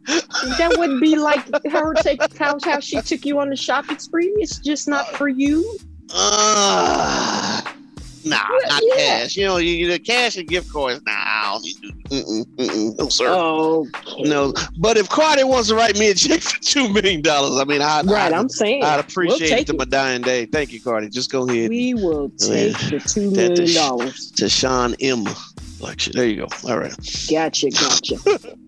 That 0.59 0.77
would 0.79 1.01
be 1.01 1.17
like 1.17 1.45
her 1.71 1.95
take 1.95 2.21
how, 2.39 2.59
how 2.63 2.81
she 2.81 3.01
took 3.03 3.25
you 3.25 3.39
on 3.41 3.51
the 3.51 3.57
shopping 3.57 3.99
spree. 3.99 4.33
It's 4.37 4.59
just 4.59 4.89
not 4.89 5.09
for 5.17 5.29
you. 5.29 5.79
Uh, 6.13 7.61
nah, 8.25 8.49
not 8.69 8.83
yeah. 8.85 8.97
cash. 8.97 9.37
You 9.37 9.47
know, 9.47 9.57
you 9.59 9.91
the 9.91 9.99
cash 9.99 10.37
and 10.37 10.49
gift 10.49 10.73
cards. 10.73 11.01
Nah, 11.07 11.13
I 11.13 11.51
don't 11.53 11.65
need 11.65 11.77
to. 11.77 11.93
Mm-mm, 12.11 12.45
mm-mm, 12.57 12.99
no, 12.99 13.09
sir. 13.09 13.27
Oh, 13.29 13.87
No, 14.19 14.53
but 14.79 14.97
if 14.97 15.09
Cardi 15.09 15.45
wants 15.45 15.69
to 15.69 15.77
write 15.77 15.99
me 15.99 16.11
a 16.11 16.15
check 16.15 16.41
for 16.41 16.61
two 16.61 16.89
million 16.93 17.23
dollars, 17.23 17.61
I 17.61 17.65
mean, 17.65 17.83
I, 17.83 18.03
right. 18.03 18.33
I, 18.33 18.37
I'm 18.37 18.49
saying 18.49 18.83
I'd 18.83 18.97
we'll 18.97 19.01
appreciate 19.01 19.49
take 19.49 19.61
it 19.63 19.67
to 19.69 19.75
my 19.75 19.85
dying 19.85 20.23
day. 20.23 20.47
Thank 20.47 20.73
you, 20.73 20.81
Cardi. 20.81 21.09
Just 21.09 21.31
go 21.31 21.49
ahead 21.49 21.71
We 21.71 21.95
will 21.95 22.31
take 22.31 22.77
the 22.79 23.03
two 23.07 23.31
million 23.31 23.75
dollars. 23.75 24.31
to 24.33 24.49
Sean 24.49 24.95
M. 25.01 25.25
Collection. 25.79 26.13
There 26.15 26.27
you 26.27 26.37
go. 26.37 26.49
All 26.69 26.79
right. 26.79 26.95
Gotcha, 27.31 27.71
gotcha. 27.71 28.17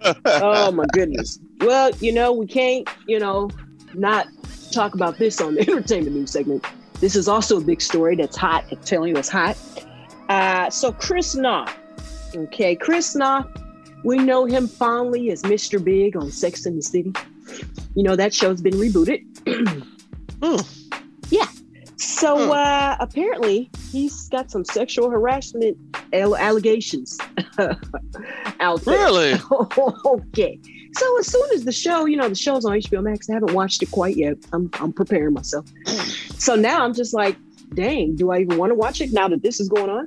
oh 0.25 0.73
my 0.73 0.87
goodness. 0.93 1.39
Well, 1.61 1.91
you 2.01 2.13
know, 2.13 2.33
we 2.33 2.47
can't, 2.47 2.89
you 3.07 3.19
know, 3.19 3.51
not 3.93 4.29
talk 4.73 4.95
about 4.95 5.19
this 5.19 5.41
on 5.41 5.55
the 5.55 5.61
entertainment 5.69 6.17
news 6.17 6.31
segment. 6.31 6.65
This 7.03 7.17
is 7.17 7.27
also 7.27 7.59
a 7.59 7.61
big 7.61 7.83
story 7.83 8.15
that's 8.15 8.37
hot. 8.37 8.65
I'm 8.71 8.79
telling 8.79 9.09
you, 9.11 9.17
it's 9.17 9.29
hot. 9.29 9.59
Uh, 10.29 10.71
so 10.71 10.93
Chris 10.93 11.35
Noth, 11.35 11.77
okay, 12.35 12.77
Chris 12.77 13.17
Noth, 13.17 13.49
we 14.05 14.19
know 14.19 14.45
him 14.45 14.69
fondly 14.69 15.31
as 15.33 15.43
Mr. 15.43 15.83
Big 15.83 16.17
on 16.17 16.31
Sex 16.31 16.65
and 16.65 16.79
the 16.79 16.83
City. 16.83 17.13
You 17.97 18.05
know 18.05 18.15
that 18.15 18.33
show's 18.33 18.63
been 18.63 18.75
rebooted. 18.75 19.25
Hmm. 20.43 20.57
Yeah. 21.31 21.47
So 21.97 22.47
Hmm. 22.47 22.51
uh, 22.51 22.97
apparently 22.99 23.71
he's 23.93 24.29
got 24.29 24.51
some 24.51 24.65
sexual 24.65 25.09
harassment 25.09 25.77
allegations 26.13 27.17
out 28.59 28.81
there. 28.83 28.99
Really? 28.99 29.35
okay. 30.05 30.59
So 30.95 31.19
as 31.19 31.27
soon 31.27 31.47
as 31.55 31.65
the 31.65 31.73
show, 31.73 32.05
you 32.07 32.17
know, 32.17 32.29
the 32.29 32.35
show's 32.35 32.65
on 32.65 32.73
HBO 32.73 33.03
Max, 33.03 33.29
I 33.31 33.35
haven't 33.35 33.55
watched 33.55 33.83
it 33.83 33.91
quite 33.91 34.17
yet. 34.17 34.37
I'm 34.53 34.71
I'm 34.75 34.93
preparing 34.93 35.35
myself. 35.35 35.67
So 36.39 36.55
now 36.55 36.85
I'm 36.85 36.93
just 36.95 37.15
like, 37.15 37.37
dang, 37.75 38.15
do 38.17 38.31
I 38.31 38.41
even 38.41 38.59
want 38.59 38.71
to 38.71 38.75
watch 38.75 39.01
it 39.01 39.13
now 39.13 39.29
that 39.29 39.43
this 39.43 39.59
is 39.61 39.69
going 39.69 39.91
on? 39.91 40.07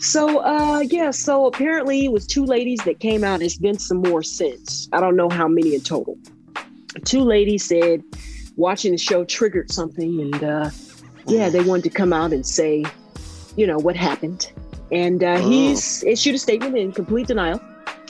So 0.00 0.38
uh 0.38 0.80
yeah, 0.90 1.10
so 1.10 1.46
apparently 1.46 2.04
it 2.04 2.12
was 2.12 2.26
two 2.26 2.44
ladies 2.44 2.78
that 2.84 3.00
came 3.00 3.22
out. 3.24 3.42
It's 3.42 3.58
been 3.58 3.78
some 3.78 3.98
more 3.98 4.22
since. 4.22 4.88
I 4.92 5.00
don't 5.00 5.16
know 5.16 5.28
how 5.28 5.48
many 5.48 5.74
in 5.74 5.80
total. 5.82 6.16
Two 7.04 7.20
ladies 7.22 7.64
said 7.66 8.02
watching 8.56 8.92
the 8.92 8.98
show 8.98 9.24
triggered 9.24 9.70
something 9.72 10.20
and 10.20 10.42
uh 10.44 10.70
yeah, 11.26 11.48
they 11.50 11.60
wanted 11.62 11.84
to 11.84 11.90
come 11.90 12.12
out 12.12 12.32
and 12.32 12.46
say, 12.46 12.84
you 13.56 13.66
know, 13.66 13.76
what 13.78 13.96
happened. 13.96 14.50
And 14.90 15.22
uh, 15.22 15.36
Oh. 15.38 15.48
he's 15.50 16.02
issued 16.04 16.34
a 16.34 16.38
statement 16.38 16.76
in 16.78 16.90
complete 16.92 17.26
denial. 17.26 17.60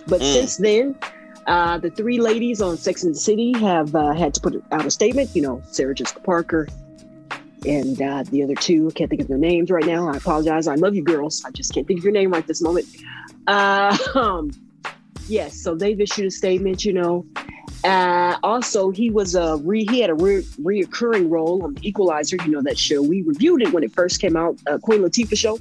But 0.06 0.20
Mm. 0.20 0.32
since 0.32 0.56
then, 0.58 0.94
uh, 1.48 1.78
the 1.78 1.90
three 1.90 2.20
ladies 2.20 2.60
on 2.60 2.76
Sex 2.76 3.02
and 3.02 3.14
the 3.14 3.18
City 3.18 3.52
have 3.58 3.94
uh, 3.94 4.12
had 4.12 4.34
to 4.34 4.40
put 4.40 4.62
out 4.70 4.84
a 4.84 4.90
statement. 4.90 5.34
You 5.34 5.42
know, 5.42 5.62
Sarah 5.70 5.94
Jessica 5.94 6.20
Parker 6.20 6.68
and 7.66 8.00
uh, 8.00 8.22
the 8.24 8.42
other 8.42 8.54
two. 8.54 8.88
I 8.88 8.92
can't 8.92 9.10
think 9.10 9.22
of 9.22 9.28
their 9.28 9.38
names 9.38 9.70
right 9.70 9.86
now. 9.86 10.08
I 10.08 10.16
apologize. 10.18 10.68
I 10.68 10.74
love 10.74 10.94
you, 10.94 11.02
girls. 11.02 11.42
I 11.44 11.50
just 11.50 11.72
can't 11.72 11.86
think 11.86 12.00
of 12.00 12.04
your 12.04 12.12
name 12.12 12.30
right 12.30 12.46
this 12.46 12.60
moment. 12.60 12.86
Uh, 13.46 13.96
um, 14.14 14.50
yes, 15.26 15.58
so 15.58 15.74
they've 15.74 16.00
issued 16.00 16.26
a 16.26 16.30
statement. 16.30 16.84
You 16.84 16.92
know, 16.92 17.26
uh, 17.82 18.36
also 18.42 18.90
he 18.90 19.10
was 19.10 19.34
a 19.34 19.56
re- 19.56 19.86
he 19.86 20.00
had 20.00 20.10
a 20.10 20.14
re- 20.14 20.42
reoccurring 20.60 21.30
role 21.30 21.64
on 21.64 21.74
the 21.74 21.88
Equalizer. 21.88 22.36
You 22.44 22.50
know 22.50 22.62
that 22.62 22.78
show. 22.78 23.00
We 23.00 23.22
reviewed 23.22 23.62
it 23.62 23.72
when 23.72 23.82
it 23.82 23.92
first 23.92 24.20
came 24.20 24.36
out. 24.36 24.58
Uh, 24.66 24.76
Queen 24.78 25.00
Latifah 25.00 25.38
show. 25.38 25.58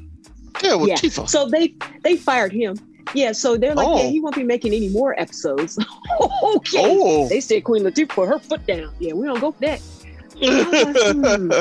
Yeah, 0.61 0.75
with 0.75 1.03
Yeah. 1.03 1.25
So 1.25 1.47
they 1.47 1.73
they 2.03 2.17
fired 2.17 2.51
him. 2.51 2.77
Yeah, 3.13 3.31
so 3.31 3.57
they're 3.57 3.73
like, 3.75 3.87
Oh. 3.87 3.97
yeah, 4.03 4.09
he 4.09 4.19
won't 4.19 4.35
be 4.35 4.43
making 4.43 4.73
any 4.73 4.89
more 4.89 5.19
episodes. 5.19 5.77
okay. 6.43 6.77
Oh. 6.83 7.27
They 7.29 7.39
said 7.39 7.63
Queen 7.63 7.83
Latifah 7.83 8.09
put 8.09 8.27
her 8.29 8.39
foot 8.39 8.65
down. 8.67 8.91
Yeah, 8.99 9.13
we 9.13 9.25
don't 9.27 9.39
go 9.39 9.51
for 9.51 9.61
that. 9.61 9.81
Hmm. 10.39 11.51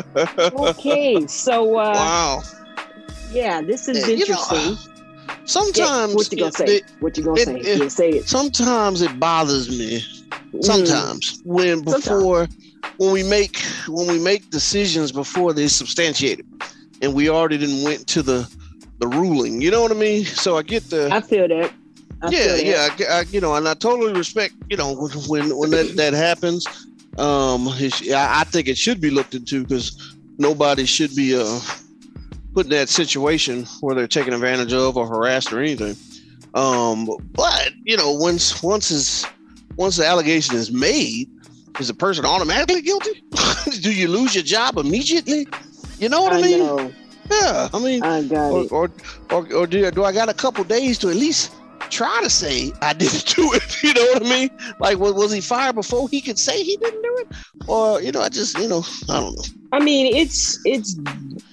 Okay, 0.59 1.27
so 1.27 1.79
uh, 1.79 1.93
wow. 1.95 2.43
yeah, 3.31 3.63
this 3.63 3.89
is 3.89 4.01
Yeah, 4.01 4.07
you 4.15 4.27
know, 4.29 4.35
interesting. 4.43 4.77
Sometimes 5.47 6.11
yeah, 6.11 6.15
what 6.17 6.33
you 6.33 6.39
gonna 6.39 6.53
say? 6.53 6.65
it- 6.67 6.85
what 7.01 7.17
you 7.17 7.23
gonna 7.25 7.41
it- 7.41 7.45
say? 7.45 7.55
it- 7.61 7.79
yeah, 7.79 7.89
say 7.89 8.11
it. 8.11 8.29
sometimes 8.29 9.01
it 9.03 9.19
bothers 9.21 9.69
me. 9.71 10.01
Mm. 10.53 10.65
Sometimes 10.65 11.41
when 11.45 11.79
Sometimes. 11.87 12.05
before 12.05 12.49
when 12.99 13.13
we 13.13 13.23
make 13.23 13.59
when 13.89 14.07
we 14.09 14.19
make 14.19 14.51
decisions 14.51 15.13
before 15.13 15.53
they're 15.53 15.69
substantiated, 15.69 16.47
and 17.01 17.15
we 17.15 17.29
already 17.31 17.59
didn't 17.59 17.83
went 17.85 18.07
to 18.09 18.23
the 18.23 18.49
the 18.99 19.09
ruling. 19.09 19.61
You 19.61 19.71
know 19.71 19.83
what 19.83 19.91
I 19.91 19.95
mean? 19.95 20.25
So 20.25 20.57
I 20.57 20.63
get 20.63 20.89
the 20.91 21.09
I 21.13 21.21
feel 21.21 21.49
that. 21.49 21.73
I 22.23 22.31
yeah, 22.31 22.57
feel 22.57 22.57
that. 22.57 22.99
yeah, 23.01 23.07
I, 23.11 23.19
I- 23.19 23.25
you 23.31 23.41
know, 23.41 23.55
and 23.55 23.69
I 23.69 23.75
totally 23.75 24.13
respect, 24.13 24.55
you 24.71 24.77
know, 24.77 24.95
when 24.95 25.11
when, 25.51 25.57
when 25.59 25.71
that, 25.71 25.97
that 25.97 26.13
happens. 26.15 26.67
Um, 27.19 27.69
I, 27.69 27.91
I 28.13 28.45
think 28.45 28.69
it 28.69 28.77
should 28.77 29.01
be 29.01 29.11
looked 29.11 29.35
into 29.35 29.63
because 29.65 30.17
nobody 30.39 30.85
should 30.85 31.15
be 31.17 31.35
uh 31.35 31.61
put 32.55 32.67
in 32.67 32.71
that 32.71 32.89
situation 32.89 33.65
where 33.81 33.95
they're 33.95 34.07
taken 34.07 34.33
advantage 34.35 34.73
of 34.73 34.97
or 34.97 35.07
harassed 35.07 35.53
or 35.53 35.61
anything. 35.61 35.97
Um, 36.55 37.07
but 37.33 37.71
you 37.85 37.97
know, 37.97 38.13
once 38.13 38.63
once 38.63 38.91
is 38.91 39.27
once 39.77 39.97
the 39.97 40.07
allegation 40.07 40.57
is 40.57 40.71
made, 40.73 41.29
is 41.79 41.89
the 41.89 41.95
person 41.95 42.25
automatically 42.25 42.81
guilty? 42.83 43.23
Do 43.81 43.93
you 43.93 44.09
lose 44.09 44.35
your 44.35 44.45
job 44.45 44.79
immediately? 44.79 45.47
You 45.99 46.09
know 46.09 46.23
what 46.23 46.33
I, 46.33 46.39
I 46.39 46.43
mean? 46.43 46.59
know. 46.59 46.93
Yeah, 47.31 47.69
I 47.73 47.79
mean, 47.79 48.03
I 48.03 48.23
got 48.25 48.53
or 48.53 48.63
it. 48.65 48.73
or 48.73 48.91
or, 49.31 49.53
or 49.55 49.67
do, 49.67 49.91
do 49.91 50.05
I 50.05 50.13
got 50.13 50.29
a 50.29 50.35
couple 50.35 50.65
days 50.65 50.99
to 50.99 51.09
at 51.11 51.17
least 51.17 51.53
try 51.91 52.21
to 52.23 52.31
say 52.31 52.73
I 52.83 52.93
didn't 52.93 53.27
do 53.37 53.51
it? 53.55 53.83
You 53.83 53.95
know 53.95 54.07
what 54.15 54.27
I 54.27 54.29
mean? 54.29 54.51
Like, 54.81 54.99
was, 54.99 55.15
was 55.15 55.33
he 55.33 55.41
fired 55.41 55.75
before 55.75 56.09
he 56.09 56.21
could 56.21 56.39
say 56.39 56.63
he 56.63 56.77
didn't 56.77 57.03
do 57.03 57.17
it? 57.21 57.37
Or 57.69 58.01
you 58.03 58.13
know, 58.13 58.21
I 58.21 58.29
just 58.29 58.59
you 58.59 58.69
know, 58.69 58.83
I 59.09 59.21
don't 59.21 59.37
know. 59.37 59.45
I 59.73 59.81
mean, 59.81 60.15
it's 60.15 60.59
it's 60.65 60.97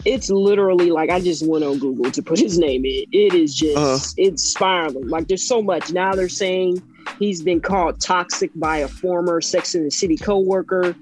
it's 0.05 0.29
literally 0.29 0.91
like 0.91 1.09
I 1.09 1.19
just 1.19 1.45
went 1.47 1.63
on 1.63 1.79
Google 1.79 2.11
to 2.11 2.21
put 2.21 2.39
his 2.39 2.57
name 2.57 2.85
in. 2.85 3.03
It 3.11 3.33
is 3.33 3.55
just 3.55 3.77
Uh-huh. 3.77 3.97
it's 4.17 4.43
spiraling. 4.43 5.07
Like 5.07 5.27
there's 5.27 5.43
so 5.47 5.61
much 5.61 5.91
now. 5.91 6.13
They're 6.13 6.29
saying 6.29 6.81
he's 7.19 7.41
been 7.41 7.59
called 7.61 7.99
toxic 7.99 8.51
by 8.55 8.77
a 8.77 8.87
former 8.87 9.41
Sex 9.41 9.75
and 9.75 9.85
the 9.85 9.91
City 9.91 10.15
coworker. 10.17 10.95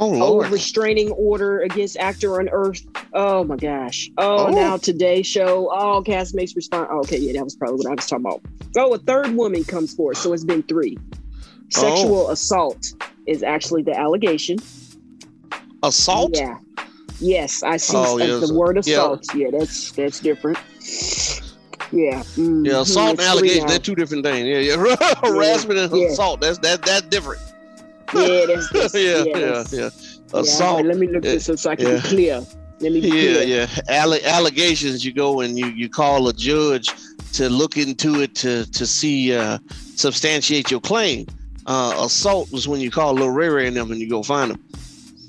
Oh 0.00 0.14
Oh, 0.14 0.18
Lord, 0.30 0.50
restraining 0.50 1.10
order 1.12 1.60
against 1.60 1.96
actor 1.96 2.38
unearthed. 2.38 2.86
Oh 3.12 3.42
my 3.44 3.56
gosh. 3.56 4.08
Oh, 4.16 4.46
Oh. 4.46 4.50
now 4.50 4.76
Today 4.76 5.22
Show. 5.22 5.68
All 5.70 5.96
Oh, 5.98 6.02
castmates 6.04 6.54
respond. 6.54 6.88
Oh, 6.90 7.00
okay, 7.00 7.18
yeah, 7.18 7.32
that 7.32 7.44
was 7.44 7.56
probably 7.56 7.78
what 7.78 7.86
I 7.88 7.94
was 7.94 8.06
talking 8.06 8.24
about. 8.26 8.40
Oh, 8.76 8.94
a 8.94 8.98
third 8.98 9.34
woman 9.34 9.64
comes 9.64 9.94
forward, 9.94 10.16
so 10.16 10.32
it's 10.32 10.44
been 10.44 10.62
three. 10.62 10.96
Sexual 11.70 12.30
assault 12.30 12.86
is 13.26 13.42
actually 13.42 13.82
the 13.82 13.96
allegation. 13.98 14.58
assault. 15.82 16.30
Yeah. 16.34 16.58
Yes, 17.20 17.62
I 17.62 17.76
see 17.78 17.96
Oh, 17.96 18.16
yes. 18.18 18.48
the 18.48 18.54
word 18.54 18.78
assault. 18.78 19.24
Yeah, 19.34 19.48
that's 19.50 19.90
that's 19.92 20.20
different. 20.20 20.58
Yeah. 21.90 22.22
mhm, 22.36 22.66
Yeah, 22.66 22.80
assault 22.82 23.10
and 23.10 23.18
it's 23.18 23.28
allegation, 23.28 23.66
they're 23.66 23.78
two 23.78 23.94
different 23.94 24.24
things. 24.24 24.46
Yeah, 24.46 24.58
yeah. 24.76 25.14
Harassment 25.22 25.78
and 25.78 25.96
Yeah. 26.00 26.08
assault, 26.08 26.40
that's 26.40 26.58
that 26.58 26.82
that's 26.82 27.06
different. 27.08 27.40
Yeah, 28.14 28.46
that's, 28.46 28.70
that's 28.72 28.94
yeah, 28.94 29.00
yeah, 29.00 29.24
yeah, 29.24 29.38
that's- 29.40 29.72
yeah. 29.72 29.90
yeah, 30.34 30.40
Assault. 30.40 30.84
let 30.86 30.96
me 30.98 31.06
look 31.08 31.24
yeah, 31.24 31.32
this 31.32 31.48
up 31.48 31.58
so 31.58 31.70
I 31.70 31.76
can 31.76 31.86
yeah. 31.86 31.94
be 31.96 32.00
clear. 32.02 32.46
Let 32.80 32.92
me 32.92 33.00
be 33.00 33.08
Yeah, 33.08 33.12
clear. 33.12 33.42
yeah. 33.42 33.66
Alle- 33.88 34.24
allegations, 34.24 35.04
you 35.04 35.12
go 35.12 35.40
and 35.40 35.58
you 35.58 35.66
you 35.66 35.88
call 35.88 36.28
a 36.28 36.32
judge 36.32 36.88
to 37.32 37.48
look 37.48 37.76
into 37.76 38.20
it 38.22 38.34
to 38.36 38.64
to 38.72 38.86
see 38.86 39.34
uh, 39.34 39.58
substantiate 39.96 40.70
your 40.70 40.80
claim. 40.80 41.26
Uh, 41.66 41.94
assault 42.04 42.50
was 42.52 42.66
when 42.68 42.80
you 42.80 42.90
call 42.90 43.12
Lil 43.14 43.30
Ray 43.30 43.48
Ray 43.48 43.66
and 43.66 43.76
them 43.76 43.90
and 43.90 44.00
you 44.00 44.08
go 44.08 44.22
find 44.22 44.52
them. 44.52 44.62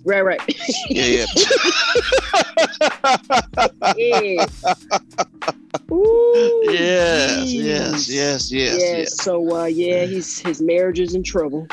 Right, 0.05 0.21
right. 0.23 0.41
Yeah, 0.89 1.25
yeah. 1.25 1.25
yeah. 3.97 4.45
Ooh, 5.91 6.61
yes, 6.71 7.43
geez. 7.43 7.53
yes, 7.63 8.09
yes, 8.09 8.51
yes, 8.51 8.77
yes. 8.79 9.23
So 9.23 9.55
uh 9.57 9.65
yeah, 9.65 10.05
his 10.05 10.39
his 10.39 10.61
marriage 10.61 10.99
is 10.99 11.15
in 11.15 11.23
trouble. 11.23 11.67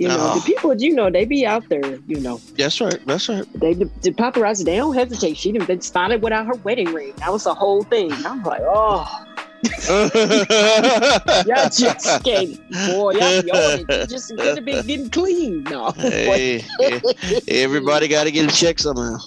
You 0.00 0.08
know, 0.08 0.16
the 0.16 0.22
uh-huh. 0.22 0.46
people 0.46 0.74
you 0.80 0.94
know, 0.94 1.10
they 1.10 1.26
be 1.26 1.44
out 1.44 1.68
there, 1.68 1.98
you 2.06 2.20
know. 2.20 2.40
That's 2.56 2.80
right. 2.80 2.98
That's 3.04 3.28
right. 3.28 3.44
They 3.52 3.74
the, 3.74 3.84
the 4.00 4.12
paparazzi, 4.12 4.64
they 4.64 4.76
don't 4.76 4.94
hesitate. 4.94 5.36
She 5.36 5.52
done 5.52 5.66
been 5.66 5.82
spotted 5.82 6.22
without 6.22 6.46
her 6.46 6.54
wedding 6.54 6.90
ring. 6.94 7.12
That 7.18 7.30
was 7.30 7.44
the 7.44 7.52
whole 7.52 7.82
thing. 7.82 8.10
I'm 8.24 8.42
like, 8.42 8.62
oh, 8.64 9.26
y'all 11.46 11.68
just 11.68 12.24
can't 12.24 12.58
boy, 12.88 13.12
y'all 13.12 13.84
be 13.84 14.06
just 14.06 14.30
could 14.30 14.56
have 14.56 14.64
been 14.64 14.86
getting 14.86 15.10
clean. 15.10 15.64
No. 15.64 15.90
hey, 15.90 16.64
hey, 16.78 17.02
everybody 17.48 18.08
got 18.08 18.24
to 18.24 18.30
get 18.30 18.50
a 18.50 18.56
check 18.56 18.78
somehow. 18.78 19.18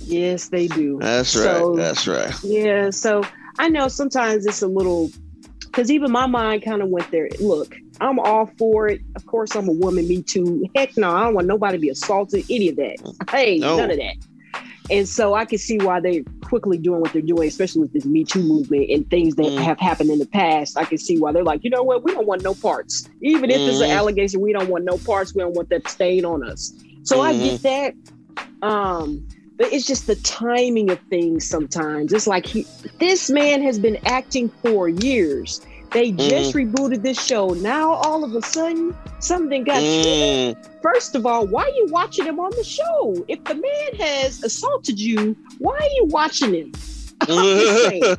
yes, 0.00 0.48
they 0.48 0.66
do. 0.66 0.98
That's 1.00 1.36
right. 1.36 1.44
So- 1.44 1.76
That's 1.76 2.08
right. 2.08 2.34
Yeah, 2.42 2.90
so 2.90 3.22
I 3.60 3.68
know 3.68 3.86
sometimes 3.86 4.46
it's 4.46 4.62
a 4.62 4.68
little 4.68 5.12
because 5.60 5.92
even 5.92 6.10
my 6.10 6.26
mind 6.26 6.64
kind 6.64 6.82
of 6.82 6.88
went 6.88 7.08
there. 7.12 7.28
Look, 7.38 7.76
I'm 8.02 8.18
all 8.18 8.50
for 8.58 8.88
it. 8.88 9.00
Of 9.16 9.24
course, 9.26 9.54
I'm 9.54 9.68
a 9.68 9.72
woman. 9.72 10.08
Me 10.08 10.22
too. 10.22 10.66
Heck 10.74 10.90
no, 10.96 11.14
I 11.14 11.24
don't 11.24 11.34
want 11.34 11.46
nobody 11.46 11.78
to 11.78 11.80
be 11.80 11.88
assaulted. 11.88 12.44
Any 12.50 12.68
of 12.68 12.76
that. 12.76 12.96
Hey, 13.30 13.58
No. 13.58 13.76
none 13.76 13.90
of 13.92 13.96
that. 13.98 14.16
And 14.90 15.08
so 15.08 15.34
I 15.34 15.44
can 15.44 15.58
see 15.58 15.78
why 15.78 16.00
they're 16.00 16.22
quickly 16.44 16.76
doing 16.76 17.00
what 17.00 17.12
they're 17.12 17.22
doing, 17.22 17.46
especially 17.48 17.82
with 17.82 17.92
this 17.92 18.04
Me 18.04 18.24
Too 18.24 18.42
movement 18.42 18.90
and 18.90 19.08
things 19.08 19.36
that 19.36 19.54
Mm. 19.54 19.58
have 19.58 19.78
happened 19.78 20.10
in 20.10 20.18
the 20.18 20.26
past. 20.26 20.76
I 20.76 20.84
can 20.84 20.98
see 20.98 21.18
why 21.18 21.32
they're 21.32 21.44
like, 21.44 21.60
you 21.62 21.70
know 21.70 21.82
what, 21.84 22.04
we 22.04 22.12
don't 22.12 22.26
want 22.26 22.42
no 22.42 22.54
parts. 22.54 23.08
Even 23.22 23.50
if 23.50 23.66
it's 23.66 23.80
an 23.80 23.88
Mhm. 23.88 23.92
allegation, 23.96 24.40
we 24.40 24.52
don't 24.52 24.68
want 24.68 24.84
no 24.84 24.98
parts. 24.98 25.34
We 25.34 25.40
don't 25.42 25.54
want 25.54 25.70
that 25.70 25.88
stain 25.88 26.24
on 26.24 26.46
us. 26.46 26.74
So 27.04 27.20
I 27.20 27.32
Mhm. 27.32 27.42
get 27.44 27.62
that. 27.62 27.94
Um, 28.60 29.22
but 29.58 29.72
it's 29.72 29.86
just 29.86 30.06
the 30.06 30.16
timing 30.16 30.90
of 30.90 30.98
things 31.08 31.46
sometimes. 31.48 32.12
It's 32.12 32.26
like 32.26 32.46
he, 32.46 32.66
this 32.98 33.30
man 33.30 33.62
has 33.62 33.78
been 33.78 33.98
acting 34.04 34.50
for 34.62 34.88
years. 34.88 35.60
They 35.92 36.10
just 36.12 36.54
Mm-hmm. 36.54 36.74
rebooted 36.74 37.02
this 37.02 37.22
show. 37.22 37.48
Now 37.50 37.92
all 37.92 38.24
of 38.24 38.34
a 38.34 38.42
sudden, 38.42 38.94
something 39.20 39.64
got 39.64 39.82
Mm, 39.82 40.56
First 40.82 41.14
of 41.14 41.26
all, 41.26 41.46
why 41.46 41.64
are 41.64 41.68
you 41.70 41.86
watching 41.90 42.24
him 42.26 42.40
on 42.40 42.50
the 42.56 42.64
show? 42.64 43.24
If 43.28 43.44
the 43.44 43.54
man 43.54 43.94
has 44.06 44.42
assaulted 44.42 44.98
you, 44.98 45.36
why 45.58 45.74
are 45.76 45.90
you 45.96 46.06
watching 46.06 46.54
him? 46.54 46.72
I'm 47.28 47.28
just 47.38 47.82
saying, 47.84 48.16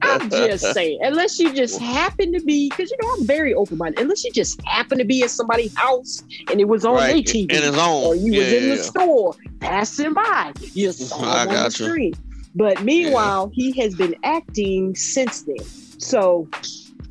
I'm 0.00 0.30
just 0.30 0.72
saying. 0.72 0.98
unless 1.02 1.38
you 1.38 1.52
just 1.52 1.78
happen 1.78 2.32
to 2.32 2.40
be, 2.40 2.70
because 2.70 2.90
you 2.90 2.96
know 3.02 3.14
I'm 3.18 3.26
very 3.26 3.52
open 3.52 3.76
minded. 3.76 4.00
Unless 4.00 4.24
you 4.24 4.32
just 4.32 4.58
happen 4.64 4.96
to 4.96 5.04
be 5.04 5.22
at 5.22 5.30
somebody's 5.30 5.76
house 5.76 6.22
and 6.50 6.58
it 6.58 6.66
was 6.66 6.84
on 6.86 6.94
right. 6.94 7.26
their 7.26 7.34
TV, 7.34 7.50
his 7.50 7.76
own. 7.76 8.04
or 8.04 8.14
you 8.14 8.32
yeah, 8.32 8.38
was 8.44 8.52
in 8.54 8.62
yeah, 8.70 8.74
the 8.76 8.82
store 8.82 9.34
passing 9.60 10.14
by, 10.14 10.52
you 10.72 10.92
saw 10.92 11.20
I 11.20 11.42
him 11.42 11.48
on 11.50 11.64
the 11.64 11.70
screen. 11.70 12.14
But 12.54 12.82
meanwhile, 12.82 13.50
he 13.52 13.78
has 13.82 13.94
been 13.94 14.14
acting 14.24 14.94
since 14.96 15.42
then. 15.42 15.58
So, 15.98 16.48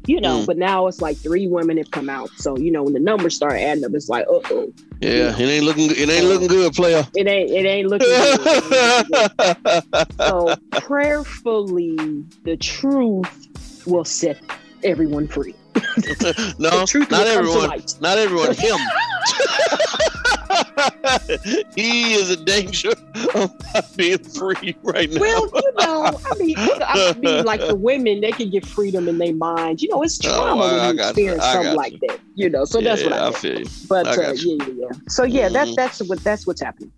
you 0.07 0.19
know, 0.21 0.39
Mm. 0.39 0.45
but 0.47 0.57
now 0.57 0.87
it's 0.87 1.01
like 1.01 1.17
three 1.17 1.47
women 1.47 1.77
have 1.77 1.91
come 1.91 2.09
out. 2.09 2.29
So 2.37 2.57
you 2.57 2.71
know, 2.71 2.81
when 2.83 2.93
the 2.93 2.99
numbers 2.99 3.35
start 3.35 3.53
adding 3.53 3.83
up, 3.85 3.91
it's 3.93 4.09
like, 4.09 4.25
uh 4.27 4.39
oh, 4.51 4.73
Yeah, 5.01 5.35
it 5.37 5.41
ain't 5.41 5.65
looking. 5.65 5.91
It 5.91 6.09
ain't 6.09 6.25
looking 6.25 6.47
good, 6.47 6.73
player. 6.73 7.05
it 7.15 7.27
ain't 7.27 7.51
it 7.51 7.65
ain't 7.65 7.87
looking 7.89 8.07
good. 8.07 10.07
so 10.17 10.55
prayerfully 10.81 11.95
the 12.43 12.57
truth 12.57 13.47
will 13.85 14.05
set 14.05 14.39
everyone 14.83 15.27
free 15.27 15.53
no, 16.59 16.85
truth 16.85 17.09
not 17.11 17.25
will 17.25 17.25
come 17.25 17.25
to 17.25 17.29
everyone. 17.29 17.81
Not 18.01 18.17
everyone. 18.17 18.53
Him. 18.55 18.77
he 21.75 22.13
is 22.13 22.31
in 22.31 22.43
danger 22.45 22.93
of 23.35 23.51
being 23.95 24.17
free 24.19 24.75
right 24.83 25.09
now. 25.09 25.19
well 25.19 25.49
you 25.53 25.73
know 25.77 26.19
i 26.25 26.35
mean 26.37 26.55
i 26.81 26.99
mean 27.17 27.43
like 27.43 27.65
the 27.67 27.75
women 27.75 28.21
they 28.21 28.31
can 28.33 28.49
get 28.49 28.65
freedom 28.65 29.07
in 29.07 29.17
their 29.17 29.33
mind 29.33 29.81
you 29.81 29.87
know 29.89 30.01
it's 30.03 30.19
Oh, 30.23 30.29
trauma 30.33 30.65
I 30.65 30.67
when 30.67 30.83
you 30.83 30.93
you. 30.93 31.01
experience 31.01 31.43
I 31.45 31.51
something 31.51 31.73
like 31.75 31.93
that 32.01 32.19
you 32.35 32.49
know 32.49 32.65
so 32.65 32.81
that's 32.81 33.01
yeah, 33.01 33.09
what 33.09 33.13
i 33.13 33.27
I 33.27 33.31
feel 33.31 33.59
you. 33.59 33.65
but 33.87 34.07
I 34.07 34.15
uh, 34.17 34.31
yeah 34.33 34.53
yeah 34.55 34.65
yeah 34.77 34.95
so 35.07 35.23
yeah 35.23 35.49
that 35.49 35.67
Mhm. 35.67 35.75
that's 35.75 35.99
what 36.07 36.23
that's 36.23 36.45
what's 36.47 36.61
happening 36.61 36.91